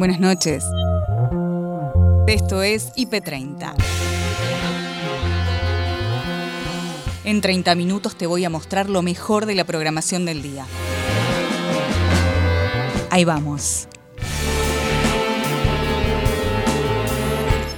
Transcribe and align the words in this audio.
Buenas 0.00 0.18
noches. 0.18 0.64
Esto 2.26 2.62
es 2.62 2.90
IP30. 2.94 3.74
En 7.24 7.42
30 7.42 7.74
minutos 7.74 8.16
te 8.16 8.26
voy 8.26 8.42
a 8.46 8.48
mostrar 8.48 8.88
lo 8.88 9.02
mejor 9.02 9.44
de 9.44 9.54
la 9.54 9.64
programación 9.64 10.24
del 10.24 10.40
día. 10.40 10.64
Ahí 13.10 13.26
vamos. 13.26 13.88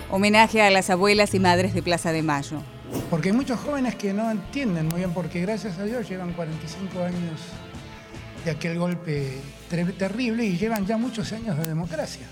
Homenaje 0.08 0.62
a 0.62 0.70
las 0.70 0.90
abuelas 0.90 1.34
y 1.34 1.40
madres 1.40 1.74
de 1.74 1.82
Plaza 1.82 2.12
de 2.12 2.22
Mayo. 2.22 2.62
Porque 3.10 3.30
hay 3.30 3.34
muchos 3.34 3.58
jóvenes 3.58 3.96
que 3.96 4.12
no 4.12 4.30
entienden 4.30 4.86
muy 4.86 4.98
bien, 4.98 5.12
porque 5.12 5.40
gracias 5.40 5.76
a 5.80 5.82
Dios 5.82 6.08
llevan 6.08 6.34
45 6.34 7.02
años 7.02 7.40
de 8.44 8.50
aquel 8.50 8.78
golpe 8.78 9.38
terrible 9.98 10.44
y 10.44 10.56
llevan 10.56 10.86
ya 10.86 10.96
muchos 10.96 11.32
años 11.32 11.56
de 11.58 11.66
democracia. 11.66 12.26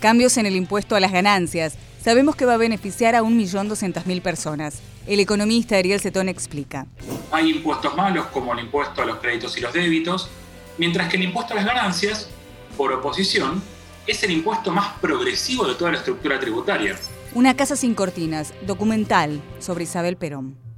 Cambios 0.00 0.36
en 0.38 0.46
el 0.46 0.56
impuesto 0.56 0.96
a 0.96 1.00
las 1.00 1.12
ganancias. 1.12 1.74
Sabemos 2.02 2.34
que 2.34 2.46
va 2.46 2.54
a 2.54 2.56
beneficiar 2.56 3.14
a 3.14 3.22
1.200.000 3.22 4.22
personas. 4.22 4.80
El 5.06 5.20
economista 5.20 5.76
Ariel 5.76 6.00
Cetón 6.00 6.28
explica. 6.28 6.86
Hay 7.30 7.50
impuestos 7.50 7.94
malos 7.94 8.26
como 8.26 8.54
el 8.54 8.60
impuesto 8.60 9.02
a 9.02 9.04
los 9.04 9.18
créditos 9.18 9.56
y 9.58 9.60
los 9.60 9.72
débitos, 9.72 10.30
mientras 10.78 11.10
que 11.10 11.16
el 11.16 11.24
impuesto 11.24 11.52
a 11.52 11.56
las 11.56 11.66
ganancias, 11.66 12.28
por 12.76 12.92
oposición, 12.92 13.62
es 14.06 14.22
el 14.22 14.30
impuesto 14.30 14.70
más 14.70 14.94
progresivo 15.00 15.66
de 15.66 15.74
toda 15.74 15.92
la 15.92 15.98
estructura 15.98 16.40
tributaria. 16.40 16.96
Una 17.34 17.54
casa 17.54 17.76
sin 17.76 17.94
cortinas, 17.94 18.54
documental 18.66 19.42
sobre 19.58 19.84
Isabel 19.84 20.16
Perón. 20.16 20.69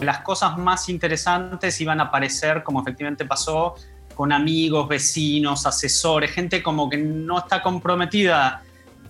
Las 0.00 0.20
cosas 0.20 0.58
más 0.58 0.88
interesantes 0.88 1.80
iban 1.80 2.00
a 2.00 2.04
aparecer, 2.04 2.62
como 2.62 2.80
efectivamente 2.82 3.24
pasó, 3.24 3.74
con 4.14 4.32
amigos, 4.32 4.88
vecinos, 4.88 5.64
asesores, 5.66 6.30
gente 6.30 6.62
como 6.62 6.90
que 6.90 6.98
no 6.98 7.38
está 7.38 7.62
comprometida 7.62 8.62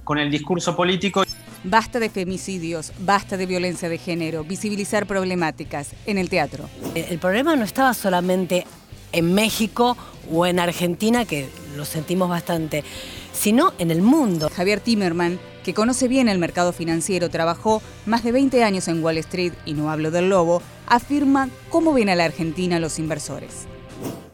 con 0.04 0.18
el 0.18 0.30
discurso 0.30 0.76
político. 0.76 1.24
Basta 1.64 1.98
de 1.98 2.08
femicidios, 2.08 2.92
basta 3.00 3.36
de 3.36 3.46
violencia 3.46 3.88
de 3.88 3.98
género, 3.98 4.44
visibilizar 4.44 5.06
problemáticas 5.06 5.94
en 6.06 6.16
el 6.16 6.30
teatro. 6.30 6.68
El 6.94 7.18
problema 7.18 7.56
no 7.56 7.64
estaba 7.64 7.92
solamente 7.92 8.66
en 9.12 9.34
México 9.34 9.96
o 10.32 10.46
en 10.46 10.60
Argentina, 10.60 11.24
que 11.24 11.48
lo 11.76 11.84
sentimos 11.84 12.28
bastante, 12.28 12.84
sino 13.32 13.72
en 13.78 13.90
el 13.90 14.02
mundo. 14.02 14.48
Javier 14.54 14.80
Timerman 14.80 15.38
que 15.64 15.74
conoce 15.74 16.08
bien 16.08 16.28
el 16.28 16.38
mercado 16.38 16.72
financiero, 16.72 17.30
trabajó 17.30 17.82
más 18.06 18.24
de 18.24 18.32
20 18.32 18.64
años 18.64 18.88
en 18.88 19.02
Wall 19.02 19.18
Street 19.18 19.52
y 19.64 19.74
no 19.74 19.90
hablo 19.90 20.10
del 20.10 20.28
lobo, 20.28 20.62
afirma 20.86 21.48
cómo 21.68 21.92
ven 21.92 22.08
a 22.08 22.14
la 22.14 22.24
Argentina 22.24 22.80
los 22.80 22.98
inversores. 22.98 23.66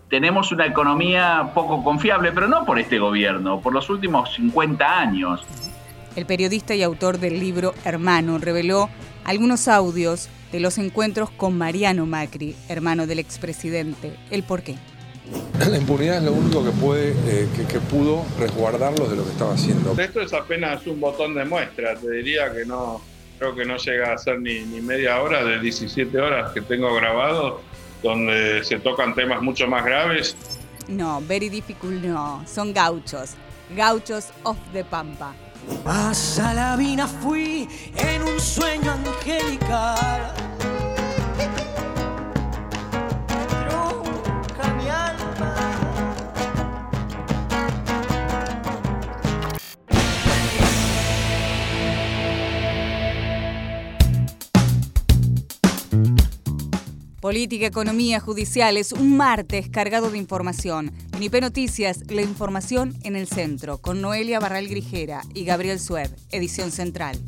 Tenemos 0.08 0.52
una 0.52 0.66
economía 0.66 1.50
poco 1.52 1.82
confiable, 1.82 2.30
pero 2.32 2.46
no 2.46 2.64
por 2.64 2.78
este 2.78 2.98
gobierno, 2.98 3.60
por 3.60 3.72
los 3.72 3.90
últimos 3.90 4.34
50 4.34 5.00
años. 5.00 5.44
El 6.14 6.26
periodista 6.26 6.74
y 6.74 6.82
autor 6.82 7.18
del 7.18 7.40
libro 7.40 7.74
Hermano 7.84 8.38
reveló 8.38 8.88
algunos 9.24 9.68
audios 9.68 10.28
de 10.52 10.60
los 10.60 10.78
encuentros 10.78 11.30
con 11.30 11.58
Mariano 11.58 12.06
Macri, 12.06 12.54
hermano 12.68 13.06
del 13.06 13.18
expresidente. 13.18 14.16
El 14.30 14.44
por 14.44 14.62
qué. 14.62 14.76
La 15.58 15.76
impunidad 15.76 16.18
es 16.18 16.22
lo 16.22 16.32
único 16.32 16.64
que 16.64 16.70
puede, 16.70 17.10
eh, 17.26 17.48
que, 17.56 17.80
pudo 17.80 18.24
resguardarlos 18.38 19.10
de 19.10 19.16
lo 19.16 19.24
que 19.24 19.30
estaba 19.30 19.54
haciendo. 19.54 19.92
Esto 19.98 20.20
es 20.20 20.32
apenas 20.32 20.86
un 20.86 21.00
botón 21.00 21.34
de 21.34 21.44
muestra, 21.44 21.96
te 21.96 22.10
diría 22.10 22.52
que 22.52 22.64
no, 22.64 23.00
creo 23.38 23.54
que 23.54 23.64
no 23.64 23.76
llega 23.76 24.12
a 24.12 24.18
ser 24.18 24.40
ni, 24.40 24.60
ni 24.60 24.80
media 24.80 25.20
hora 25.20 25.42
de 25.44 25.58
17 25.58 26.16
horas 26.20 26.52
que 26.52 26.60
tengo 26.60 26.94
grabado, 26.94 27.60
donde 28.02 28.62
se 28.62 28.78
tocan 28.78 29.14
temas 29.14 29.42
mucho 29.42 29.66
más 29.66 29.84
graves. 29.84 30.36
No, 30.88 31.20
very 31.26 31.48
difficult 31.48 32.02
no, 32.04 32.44
son 32.46 32.72
gauchos, 32.72 33.34
gauchos 33.74 34.28
of 34.44 34.56
the 34.72 34.84
pampa. 34.84 35.34
A 35.84 36.14
Salavina 36.14 37.08
fui 37.08 37.68
en 37.96 38.22
un 38.22 38.38
sueño 38.38 38.92
angelical 38.92 40.55
Política, 57.26 57.66
economía, 57.66 58.20
judiciales, 58.20 58.92
un 58.92 59.16
martes 59.16 59.68
cargado 59.68 60.12
de 60.12 60.18
información. 60.18 60.92
En 61.12 61.24
IP 61.24 61.40
Noticias, 61.40 62.08
la 62.08 62.22
información 62.22 62.94
en 63.02 63.16
el 63.16 63.26
centro, 63.26 63.78
con 63.78 64.00
Noelia 64.00 64.38
Barral 64.38 64.68
Grijera 64.68 65.22
y 65.34 65.44
Gabriel 65.44 65.80
Sued, 65.80 66.08
edición 66.30 66.70
central. 66.70 67.18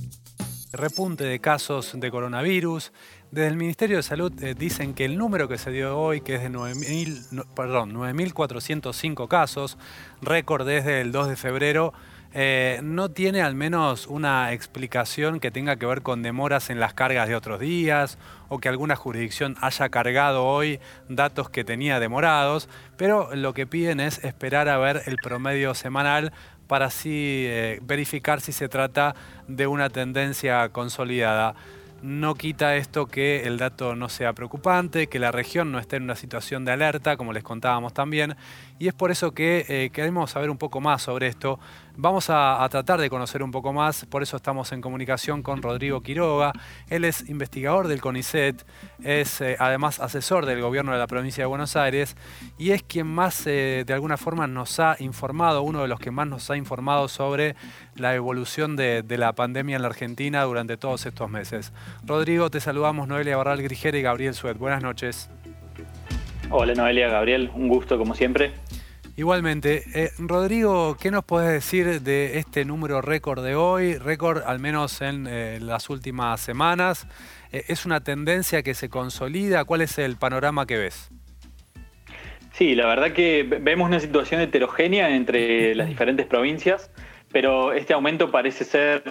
Repunte 0.70 1.24
de 1.24 1.40
casos 1.40 1.98
de 1.98 2.12
coronavirus. 2.12 2.92
Desde 3.32 3.48
el 3.48 3.56
Ministerio 3.56 3.96
de 3.96 4.04
Salud 4.04 4.32
eh, 4.40 4.54
dicen 4.56 4.94
que 4.94 5.04
el 5.04 5.18
número 5.18 5.48
que 5.48 5.58
se 5.58 5.72
dio 5.72 5.98
hoy, 5.98 6.20
que 6.20 6.36
es 6.36 6.42
de 6.42 6.48
9.405 6.48 9.26
casos, 9.26 9.78
récord 10.22 10.64
desde 10.64 11.00
el 11.00 11.10
2 11.10 11.28
de 11.28 11.34
febrero, 11.34 11.92
eh, 12.34 12.80
no 12.82 13.08
tiene 13.10 13.40
al 13.40 13.54
menos 13.54 14.06
una 14.06 14.52
explicación 14.52 15.40
que 15.40 15.50
tenga 15.50 15.76
que 15.76 15.86
ver 15.86 16.02
con 16.02 16.22
demoras 16.22 16.68
en 16.68 16.78
las 16.78 16.92
cargas 16.92 17.26
de 17.26 17.34
otros 17.34 17.58
días 17.58 18.18
o 18.48 18.58
que 18.58 18.68
alguna 18.68 18.96
jurisdicción 18.96 19.56
haya 19.60 19.88
cargado 19.88 20.44
hoy 20.44 20.78
datos 21.08 21.48
que 21.48 21.64
tenía 21.64 22.00
demorados, 22.00 22.68
pero 22.96 23.34
lo 23.34 23.54
que 23.54 23.66
piden 23.66 24.00
es 24.00 24.22
esperar 24.24 24.68
a 24.68 24.76
ver 24.76 25.02
el 25.06 25.16
promedio 25.16 25.74
semanal 25.74 26.32
para 26.66 26.86
así 26.86 27.44
eh, 27.46 27.80
verificar 27.82 28.40
si 28.42 28.52
se 28.52 28.68
trata 28.68 29.14
de 29.46 29.66
una 29.66 29.88
tendencia 29.88 30.68
consolidada. 30.68 31.54
No 32.02 32.36
quita 32.36 32.76
esto 32.76 33.06
que 33.06 33.42
el 33.44 33.58
dato 33.58 33.96
no 33.96 34.08
sea 34.08 34.32
preocupante, 34.32 35.08
que 35.08 35.18
la 35.18 35.32
región 35.32 35.72
no 35.72 35.80
esté 35.80 35.96
en 35.96 36.04
una 36.04 36.14
situación 36.14 36.64
de 36.64 36.70
alerta, 36.70 37.16
como 37.16 37.32
les 37.32 37.42
contábamos 37.42 37.92
también, 37.92 38.36
y 38.78 38.88
es 38.88 38.94
por 38.94 39.10
eso 39.10 39.32
que 39.32 39.64
eh, 39.68 39.90
queremos 39.90 40.30
saber 40.30 40.50
un 40.50 40.58
poco 40.58 40.80
más 40.80 41.02
sobre 41.02 41.26
esto. 41.26 41.58
Vamos 42.00 42.30
a, 42.30 42.64
tratar 42.70 43.00
de 43.00 43.10
conocer 43.10 43.42
un 43.42 43.50
poco 43.50 43.72
más, 43.72 44.04
por 44.04 44.22
eso 44.22 44.36
estamos 44.36 44.70
en 44.70 44.80
comunicación 44.80 45.42
con 45.42 45.62
Rodrigo 45.62 46.00
Quiroga. 46.00 46.52
Él 46.88 47.04
es 47.04 47.28
investigador 47.28 47.88
del 47.88 48.00
CONICET, 48.00 48.64
es 49.02 49.40
eh, 49.40 49.56
además 49.58 49.98
asesor 49.98 50.46
del 50.46 50.60
gobierno 50.60 50.92
de 50.92 50.98
la 50.98 51.08
provincia 51.08 51.42
de 51.42 51.46
Buenos 51.46 51.74
Aires 51.74 52.16
y 52.56 52.70
es 52.70 52.84
quien 52.84 53.08
más 53.08 53.44
eh, 53.48 53.82
de 53.84 53.92
alguna 53.92 54.16
forma 54.16 54.46
nos 54.46 54.78
ha 54.78 54.94
informado, 55.00 55.62
uno 55.62 55.82
de 55.82 55.88
los 55.88 55.98
que 55.98 56.12
más 56.12 56.28
nos 56.28 56.48
ha 56.50 56.56
informado 56.56 57.08
sobre 57.08 57.56
la 57.96 58.14
evolución 58.14 58.76
de, 58.76 59.02
la 59.08 59.32
pandemia 59.32 59.74
en 59.74 59.82
la 59.82 59.88
Argentina 59.88 60.44
durante 60.44 60.76
todos 60.76 61.04
estos 61.04 61.28
meses. 61.28 61.72
Rodrigo, 62.04 62.48
te 62.48 62.60
saludamos 62.60 63.08
Noelia 63.08 63.36
Barral 63.36 63.60
Grigera 63.60 63.98
y 63.98 64.02
Gabriel 64.02 64.34
Suet. 64.34 64.56
Buenas 64.56 64.84
noches. 64.84 65.28
Hola 66.50 66.72
Noelia, 66.72 67.08
Gabriel, 67.08 67.50
un 67.54 67.68
gusto 67.68 67.98
como 67.98 68.14
siempre. 68.14 68.52
Igualmente, 69.18 69.82
eh, 69.94 70.10
Rodrigo, 70.18 70.96
¿qué 70.98 71.10
nos 71.10 71.22
puedes 71.24 71.50
decir 71.50 72.00
de 72.00 72.38
este 72.38 72.64
número 72.64 73.02
récord 73.02 73.44
de 73.44 73.54
hoy? 73.54 73.96
Récord 73.98 74.42
al 74.46 74.58
menos 74.58 75.02
en 75.02 75.26
eh, 75.28 75.58
las 75.60 75.90
últimas 75.90 76.40
semanas. 76.40 77.06
Eh, 77.52 77.64
¿Es 77.68 77.84
una 77.84 78.00
tendencia 78.00 78.62
que 78.62 78.72
se 78.72 78.88
consolida? 78.88 79.66
¿Cuál 79.66 79.82
es 79.82 79.98
el 79.98 80.16
panorama 80.16 80.64
que 80.64 80.78
ves? 80.78 81.10
Sí, 82.52 82.74
la 82.74 82.86
verdad 82.86 83.12
que 83.12 83.42
vemos 83.42 83.86
una 83.86 84.00
situación 84.00 84.40
heterogénea 84.40 85.14
entre 85.14 85.74
las 85.74 85.86
diferentes 85.86 86.24
provincias, 86.24 86.90
pero 87.30 87.74
este 87.74 87.92
aumento 87.92 88.30
parece 88.30 88.64
ser 88.64 89.02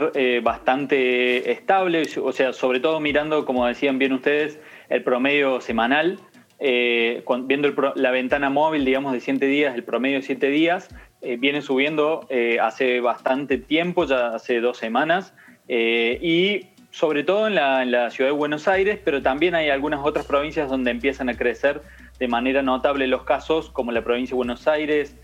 bastante 0.41 1.51
estable, 1.51 2.03
o 2.21 2.31
sea, 2.31 2.51
sobre 2.51 2.79
todo 2.79 2.99
mirando, 2.99 3.45
como 3.45 3.67
decían 3.67 3.99
bien 3.99 4.13
ustedes, 4.13 4.59
el 4.89 5.03
promedio 5.03 5.61
semanal 5.61 6.19
eh, 6.59 7.23
viendo 7.43 7.69
la 7.95 8.11
ventana 8.11 8.49
móvil, 8.49 8.83
digamos, 8.83 9.13
de 9.13 9.19
7 9.19 9.45
días, 9.45 9.75
el 9.75 9.83
promedio 9.83 10.17
de 10.17 10.23
7 10.23 10.49
días, 10.49 10.89
eh, 11.21 11.37
viene 11.37 11.61
subiendo 11.61 12.25
eh, 12.29 12.59
hace 12.59 12.99
bastante 12.99 13.57
tiempo, 13.57 14.05
ya 14.05 14.35
hace 14.35 14.59
dos 14.59 14.77
semanas, 14.77 15.33
y 15.69 16.67
sobre 16.91 17.23
todo 17.23 17.47
en 17.47 17.55
la, 17.55 18.09
ciudad 18.09 18.31
de 18.31 18.37
Buenos 18.37 18.67
Aires, 18.69 18.99
pero 19.03 19.21
también 19.21 19.53
hay 19.53 19.69
algunas 19.69 19.99
otras 20.03 20.25
provincias 20.25 20.69
donde 20.69 20.91
empiezan 20.91 21.27
a 21.27 21.35
crecer 21.35 21.81
de 22.19 22.27
manera 22.29 22.61
notable 22.61 23.05
los 23.05 23.23
casos, 23.23 23.69
como 23.69 23.91
la 23.91 24.01
provincia 24.01 24.33
de 24.33 24.37
Buenos 24.37 24.67
Aires, 24.67 25.17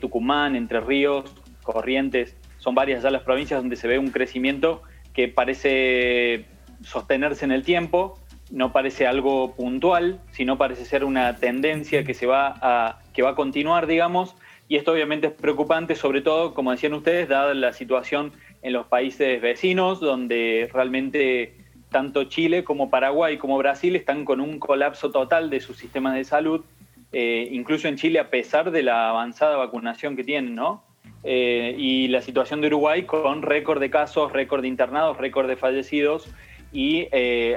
Tucumán, 0.00 0.56
Entre 0.56 0.80
Ríos, 0.80 1.30
Corrientes, 1.62 2.34
son 2.56 2.74
varias 2.74 3.02
ya 3.02 3.10
las 3.10 3.22
provincias 3.22 3.60
donde 3.60 3.76
se 3.76 3.86
ve 3.86 3.98
un 3.98 4.10
crecimiento 4.10 4.82
que 5.12 5.28
parece 5.28 6.46
sostenerse 6.82 7.44
en 7.44 7.52
el 7.52 7.64
tiempo, 7.64 8.18
no 8.52 8.70
parece 8.70 9.06
algo 9.06 9.54
puntual, 9.54 10.20
sino 10.30 10.58
parece 10.58 10.84
ser 10.84 11.04
una 11.04 11.36
tendencia 11.36 12.04
que 12.04 12.14
se 12.14 12.26
va 12.26 12.54
a, 12.60 13.00
que 13.14 13.22
va 13.22 13.30
a 13.30 13.34
continuar, 13.34 13.86
digamos, 13.86 14.36
y 14.68 14.76
esto 14.76 14.92
obviamente 14.92 15.28
es 15.28 15.32
preocupante, 15.32 15.96
sobre 15.96 16.20
todo, 16.20 16.54
como 16.54 16.70
decían 16.70 16.94
ustedes, 16.94 17.28
dada 17.28 17.54
la 17.54 17.72
situación 17.72 18.32
en 18.62 18.74
los 18.74 18.86
países 18.86 19.40
vecinos, 19.40 20.00
donde 20.00 20.70
realmente 20.72 21.56
tanto 21.90 22.24
Chile 22.24 22.62
como 22.62 22.90
Paraguay 22.90 23.38
como 23.38 23.58
Brasil 23.58 23.96
están 23.96 24.24
con 24.24 24.40
un 24.40 24.58
colapso 24.58 25.10
total 25.10 25.50
de 25.50 25.60
sus 25.60 25.78
sistemas 25.78 26.14
de 26.14 26.24
salud, 26.24 26.64
eh, 27.12 27.48
incluso 27.50 27.88
en 27.88 27.96
Chile 27.96 28.18
a 28.18 28.30
pesar 28.30 28.70
de 28.70 28.82
la 28.82 29.10
avanzada 29.10 29.56
vacunación 29.56 30.14
que 30.14 30.24
tienen, 30.24 30.54
¿no? 30.54 30.82
eh, 31.24 31.74
y 31.78 32.08
la 32.08 32.20
situación 32.20 32.60
de 32.60 32.66
Uruguay 32.68 33.04
con 33.04 33.42
récord 33.42 33.80
de 33.80 33.90
casos, 33.90 34.32
récord 34.32 34.62
de 34.62 34.68
internados, 34.68 35.16
récord 35.18 35.48
de 35.48 35.56
fallecidos 35.56 36.28
y 36.72 37.06
eh, 37.12 37.56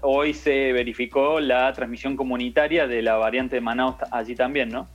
hoy 0.00 0.34
se 0.34 0.72
verificó 0.72 1.40
la 1.40 1.72
transmisión 1.72 2.16
comunitaria 2.16 2.86
de 2.86 3.02
la 3.02 3.16
variante 3.16 3.56
de 3.56 3.60
Manaus 3.60 3.96
allí 4.10 4.34
también, 4.34 4.70
¿no? 4.70 4.88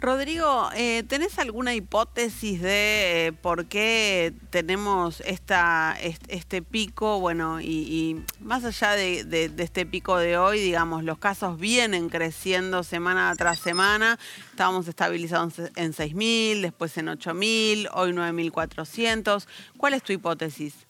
Rodrigo, 0.00 0.70
eh, 0.76 1.02
¿tenés 1.08 1.40
alguna 1.40 1.74
hipótesis 1.74 2.62
de 2.62 3.26
eh, 3.26 3.32
por 3.32 3.66
qué 3.66 4.32
tenemos 4.50 5.20
esta, 5.22 5.96
este 6.28 6.62
pico? 6.62 7.18
Bueno, 7.18 7.60
y, 7.60 8.22
más 8.38 8.64
allá 8.64 8.92
de, 8.92 9.50
este 9.58 9.86
pico 9.86 10.16
de 10.16 10.38
hoy, 10.38 10.60
digamos, 10.60 11.02
los 11.02 11.18
casos 11.18 11.58
vienen 11.58 12.10
creciendo 12.10 12.84
semana 12.84 13.34
tras 13.36 13.58
semana. 13.58 14.20
Estábamos 14.50 14.86
estabilizados 14.86 15.58
en 15.74 15.92
6.000, 15.92 16.60
después 16.60 16.96
en 16.96 17.08
8.000, 17.08 17.88
hoy 17.92 18.12
9.400. 18.12 19.48
¿Cuál 19.76 19.94
es 19.94 20.04
tu 20.04 20.12
hipótesis? 20.12 20.87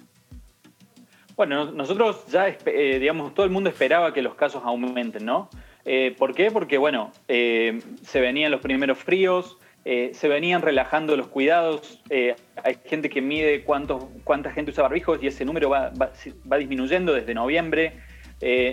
Bueno, 1.39 1.71
nosotros 1.71 2.27
ya, 2.27 2.49
eh, 2.49 2.99
digamos, 2.99 3.33
todo 3.33 3.47
el 3.47 3.53
mundo 3.53 3.71
esperaba 3.71 4.13
que 4.13 4.23
los 4.23 4.35
casos 4.35 4.65
aumenten, 4.65 5.25
¿no? 5.25 5.49
Eh, 5.85 6.13
¿Por 6.19 6.35
qué? 6.35 6.51
Porque, 6.51 6.79
bueno, 6.79 7.13
eh, 7.29 7.81
se 8.03 8.21
venían 8.21 8.51
los 8.51 8.61
primeros 8.61 8.99
fríos, 8.99 9.57
se 9.85 10.29
venían 10.29 10.61
relajando 10.61 11.17
los 11.17 11.29
cuidados, 11.29 12.03
hay 12.11 12.77
gente 12.85 13.09
que 13.09 13.23
mide 13.23 13.65
cuánto, 13.65 14.11
cuánta 14.23 14.51
gente 14.51 14.73
usa 14.73 14.83
barbijos 14.83 15.19
y 15.23 15.29
ese 15.29 15.47
número 15.47 15.71
va, 15.71 15.93
disminuyendo 16.59 17.15
desde 17.15 17.33
noviembre, 17.33 17.95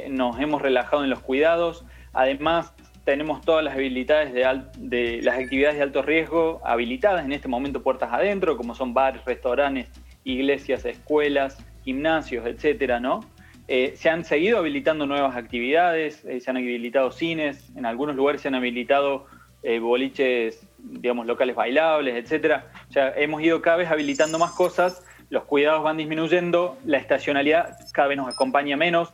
nos 0.09 0.37
hemos 0.41 0.61
relajado 0.61 1.05
en 1.05 1.09
los 1.09 1.21
cuidados, 1.21 1.85
además 2.11 2.73
tenemos 3.05 3.39
todas 3.45 3.63
las 3.63 3.75
habilidades 3.75 4.33
de, 4.33 4.61
de, 4.77 5.21
las 5.21 5.39
actividades 5.39 5.77
de 5.77 5.83
alto 5.83 6.01
riesgo 6.01 6.59
habilitadas 6.65 7.23
en 7.23 7.31
este 7.31 7.47
momento 7.47 7.81
puertas 7.81 8.11
adentro, 8.11 8.57
como 8.57 8.75
son 8.75 8.93
bares, 8.93 9.23
restaurantes, 9.23 9.87
iglesias, 10.25 10.83
escuelas, 10.83 11.63
gimnasios, 11.85 12.45
etcétera, 12.45 12.99
¿no? 12.99 13.21
Eh, 13.67 13.93
se 13.95 14.09
han 14.09 14.25
seguido 14.25 14.59
habilitando 14.59 15.07
nuevas 15.07 15.35
actividades, 15.35 16.23
eh, 16.25 16.39
se 16.39 16.49
han 16.49 16.57
habilitado 16.57 17.11
cines, 17.11 17.71
en 17.75 17.85
algunos 17.85 18.15
lugares 18.15 18.41
se 18.41 18.47
han 18.47 18.55
habilitado 18.55 19.25
eh, 19.63 19.79
boliches, 19.79 20.67
digamos, 20.77 21.25
locales 21.25 21.55
bailables, 21.55 22.15
etcétera. 22.15 22.67
O 22.89 22.93
sea, 22.93 23.13
hemos 23.15 23.41
ido 23.41 23.61
cada 23.61 23.77
vez 23.77 23.89
habilitando 23.89 24.37
más 24.37 24.51
cosas, 24.51 25.03
los 25.29 25.45
cuidados 25.45 25.83
van 25.83 25.97
disminuyendo, 25.97 26.77
la 26.85 26.97
estacionalidad 26.97 27.77
cada 27.91 28.09
vez 28.09 28.17
nos 28.17 28.33
acompaña 28.33 28.77
menos. 28.77 29.13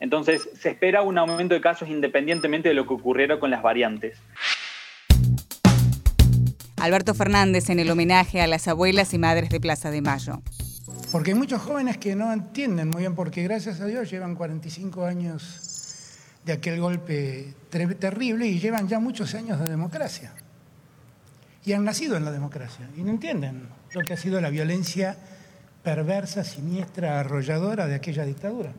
entonces, 0.00 0.50
se 0.54 0.70
espera 0.70 1.02
un 1.02 1.16
aumento 1.16 1.54
de 1.54 1.60
casos 1.60 1.88
independientemente 1.88 2.68
de 2.68 2.74
lo 2.74 2.86
que 2.86 2.94
ocurriera 2.94 3.38
con 3.38 3.50
las 3.50 3.62
variantes. 3.62 4.20
Alberto 6.76 7.14
Fernández 7.14 7.70
en 7.70 7.78
el 7.78 7.88
homenaje 7.88 8.40
a 8.40 8.48
las 8.48 8.66
abuelas 8.66 9.14
y 9.14 9.18
madres 9.18 9.50
de 9.50 9.60
Plaza 9.60 9.92
de 9.92 10.02
Mayo. 10.02 10.42
Porque 11.12 11.32
hay 11.32 11.36
muchos 11.36 11.60
jóvenes 11.60 11.98
que 11.98 12.16
no 12.16 12.32
entienden 12.32 12.88
muy 12.88 13.00
bien, 13.00 13.14
porque 13.14 13.42
gracias 13.42 13.82
a 13.82 13.84
Dios 13.84 14.10
llevan 14.10 14.34
45 14.34 15.04
años 15.04 16.18
de 16.42 16.54
aquel 16.54 16.80
golpe 16.80 17.52
terrible 17.68 18.46
y 18.46 18.58
llevan 18.58 18.88
ya 18.88 18.98
muchos 18.98 19.34
años 19.34 19.60
de 19.60 19.68
democracia. 19.68 20.32
Y 21.66 21.74
han 21.74 21.84
nacido 21.84 22.16
en 22.16 22.24
la 22.24 22.32
democracia 22.32 22.88
y 22.96 23.02
no 23.02 23.10
entienden 23.10 23.68
lo 23.92 24.00
que 24.00 24.14
ha 24.14 24.16
sido 24.16 24.40
la 24.40 24.48
violencia 24.48 25.18
perversa, 25.84 26.44
siniestra, 26.44 27.20
arrolladora 27.20 27.86
de 27.86 27.94
aquella 27.94 28.24
dictadura. 28.24 28.72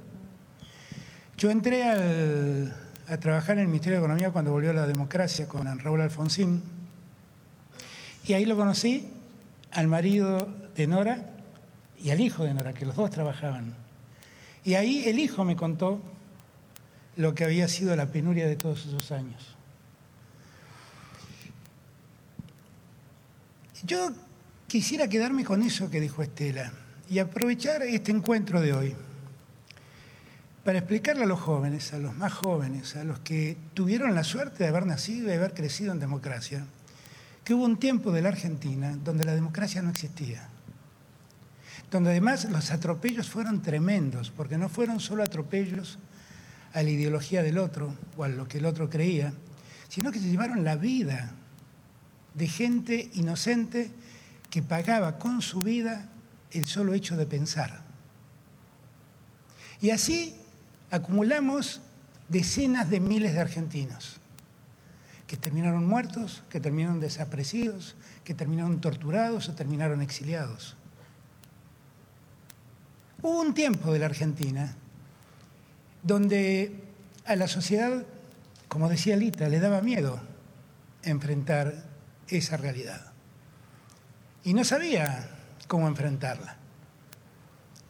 Yo 1.38 1.51
entré 1.51 1.83
a 1.83 3.18
trabajar 3.19 3.57
en 3.57 3.62
el 3.62 3.68
Ministerio 3.68 4.00
de 4.00 4.06
Economía 4.06 4.31
cuando 4.31 4.51
volvió 4.51 4.74
la 4.74 4.88
democracia 4.88 5.47
con 5.47 5.68
Raúl 5.77 6.01
Alfonsín 6.01 6.63
y 8.25 8.33
ahí 8.33 8.45
lo 8.45 8.57
conocí 8.57 9.07
al 9.71 9.88
marido 9.88 10.47
de 10.75 10.88
Nora 10.88 11.30
y 12.04 12.12
al 12.12 12.20
hijo 12.20 12.44
de 12.44 12.54
Nora, 12.54 12.74
que 12.74 12.86
los 12.86 12.98
dos 12.98 13.10
trabajaban. 13.10 13.74
Y 14.66 14.74
ahí 14.74 15.06
el 15.08 15.20
hijo 15.20 15.46
me 15.46 15.56
contó 15.56 16.02
lo 17.16 17.34
que 17.34 17.46
había 17.46 17.68
sido 17.70 17.96
la 17.96 18.08
penuria 18.08 18.46
de 18.46 18.58
todos 18.58 18.86
esos 18.86 19.12
años. 19.14 19.56
Yo 23.86 24.12
quisiera 24.68 25.08
quedarme 25.08 25.46
con 25.46 25.64
eso 25.64 25.90
que 25.90 26.02
dijo 26.02 26.22
Estela 26.22 26.74
y 27.10 27.20
aprovechar 27.20 27.82
este 27.84 28.12
encuentro 28.12 28.60
de 28.60 28.74
hoy 28.74 28.96
para 30.66 30.80
explicarle 30.80 31.24
a 31.24 31.28
los 31.28 31.40
jóvenes, 31.40 31.94
a 31.94 32.00
los 32.00 32.16
más 32.16 32.34
jóvenes, 32.34 32.96
a 32.96 33.04
los 33.04 33.20
que 33.20 33.58
tuvieron 33.74 34.14
la 34.16 34.24
suerte 34.24 34.64
de 34.64 34.70
haber 34.70 34.86
nacido 34.86 35.30
y 35.30 35.34
haber 35.34 35.54
crecido 35.54 35.92
en 35.94 36.00
democracia, 36.00 36.66
que 37.44 37.54
hubo 37.54 37.66
un 37.66 37.78
tiempo 37.78 38.12
de 38.12 38.22
la 38.22 38.30
Argentina 38.30 38.98
donde 39.04 39.26
la 39.26 39.36
democracia 39.36 39.82
no 39.82 39.90
existía 39.90 40.50
donde 41.94 42.10
además 42.10 42.45
los 42.45 42.72
atropellos 42.72 43.30
fueron 43.30 43.62
tremendos, 43.62 44.31
porque 44.31 44.57
no 44.57 44.68
fueron 44.68 45.00
solo 45.00 45.24
atropellos 45.24 46.00
a 46.74 46.81
la 46.81 46.90
ideología 46.90 47.44
del 47.44 47.60
otro 47.60 47.95
o 48.18 48.24
a 48.24 48.30
lo 48.30 48.48
que 48.48 48.57
el 48.57 48.66
otro 48.66 48.90
creía, 48.90 49.31
sino 49.90 50.12
que 50.12 50.18
se 50.18 50.28
llevaron 50.28 50.63
la 50.63 50.75
vida 50.75 51.34
de 52.34 52.48
gente 52.48 53.12
inocente 53.13 53.92
que 54.50 54.63
pagaba 54.63 55.19
con 55.19 55.44
su 55.44 55.62
vida 55.62 56.10
el 56.50 56.66
solo 56.66 56.95
hecho 56.95 57.16
de 57.16 57.28
pensar. 57.28 57.84
Y 59.80 59.92
así 59.92 60.36
acumulamos 60.90 61.80
decenas 62.28 62.90
de 62.90 63.01
miles 63.01 63.34
de 63.34 63.40
argentinos 63.40 64.19
que 65.28 65.38
terminaron 65.38 65.86
muertos, 65.86 66.42
que 66.50 66.60
terminaron 66.60 67.00
desaparecidos, 67.00 67.95
que 68.24 68.34
terminaron 68.34 68.81
torturados 68.81 69.48
o 69.48 69.54
terminaron 69.54 70.01
exiliados. 70.01 70.75
Hubo 73.24 73.40
un 73.40 73.54
tiempo 73.54 73.94
de 73.94 74.00
la 74.00 74.08
Argentina 74.08 74.75
donde 76.04 76.75
a 77.25 77.38
la 77.38 77.48
sociedad, 77.48 78.04
como 78.68 78.90
decía 78.90 79.16
Lita, 79.16 79.48
le 79.48 79.62
daba 79.62 79.81
miedo 79.81 80.20
enfrentar 81.04 81.86
esa 82.28 82.58
realidad. 82.58 83.14
Y 84.44 84.54
no 84.54 84.66
sabía 84.66 85.30
cómo 85.70 85.88
enfrentarla. 85.88 86.58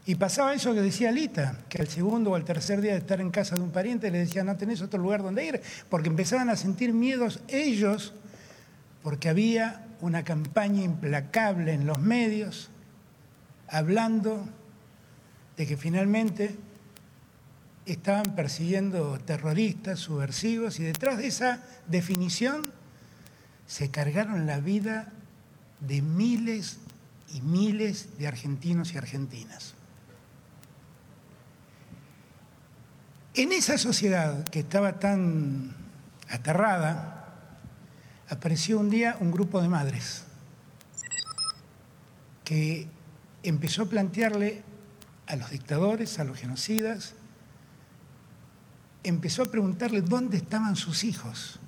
Y 0.06 0.16
pasaba 0.16 0.54
eso 0.54 0.76
que 0.76 0.82
decía 0.82 1.12
Lita, 1.12 1.58
que 1.68 1.82
al 1.82 1.88
segundo 1.88 2.30
o 2.30 2.36
al 2.36 2.46
tercer 2.46 2.80
día 2.80 2.92
de 2.92 3.00
estar 3.00 3.20
en 3.20 3.32
casa 3.32 3.56
de 3.56 3.64
un 3.64 3.72
pariente 3.72 4.12
le 4.12 4.20
decía, 4.20 4.44
no 4.44 4.56
tenés 4.56 4.84
otro 4.84 5.00
lugar 5.00 5.24
donde 5.24 5.48
ir, 5.48 5.62
porque 5.90 6.10
empezaban 6.10 6.50
a 6.50 6.56
sentir 6.56 6.94
miedos 6.94 7.40
ellos, 7.48 8.14
porque 9.02 9.30
había 9.30 9.88
una 10.00 10.24
campaña 10.24 10.84
implacable 10.84 11.74
en 11.74 11.88
los 11.88 11.98
medios, 11.98 12.70
hablando 13.68 14.48
de 15.58 15.68
que 15.68 15.78
finalmente 15.78 16.56
estaban 17.86 18.36
persiguiendo 18.36 19.20
terroristas, 19.20 20.00
subversivos, 20.00 20.80
y 20.80 20.84
detrás 20.84 21.18
de 21.18 21.28
esa 21.28 21.64
definición 21.88 22.72
se 23.68 23.92
cargaron 23.92 24.46
la 24.46 24.60
vida 24.60 25.12
de 25.80 26.02
miles 26.02 26.78
y 27.34 27.42
miles 27.42 28.18
de 28.18 28.28
argentinos 28.28 28.94
y 28.94 28.98
argentinas. 28.98 29.74
En 33.36 33.52
esa 33.52 33.78
sociedad 33.78 34.48
que 34.50 34.60
estaba 34.60 35.00
tan 35.00 35.76
aterrada, 36.30 37.34
apareció 38.30 38.80
un 38.80 38.90
día 38.90 39.18
un 39.20 39.32
grupo 39.32 39.62
de 39.62 39.70
madres 39.70 40.24
que 42.44 42.88
empezó 43.42 43.84
a 43.84 43.86
plantearle 43.86 44.62
a 45.34 45.36
los 45.36 45.50
dictadores, 45.50 46.20
a 46.20 46.24
los 46.26 46.38
genocidas, 46.38 47.16
empezó 49.04 49.42
a 49.42 49.46
preguntarle 49.46 50.02
dónde 50.02 50.38
estaban 50.38 50.76
sus 50.76 51.04
hijos. 51.04 51.60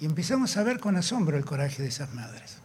Y 0.00 0.04
empezamos 0.04 0.58
a 0.58 0.62
ver 0.62 0.78
con 0.78 0.96
asombro 0.96 1.38
el 1.38 1.46
coraje 1.46 1.82
de 1.82 1.88
esas 1.88 2.12
madres. 2.12 2.58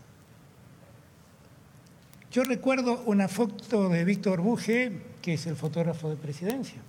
Yo 2.31 2.43
recuerdo 2.43 3.01
una 3.05 3.29
foto 3.29 3.87
de 3.87 4.03
Víctor 4.03 4.41
Buge, 4.41 5.03
que 5.21 5.35
es 5.35 5.47
el 5.47 5.55
fotógrafo 5.55 6.09
de 6.09 6.17
presidencia, 6.17 6.81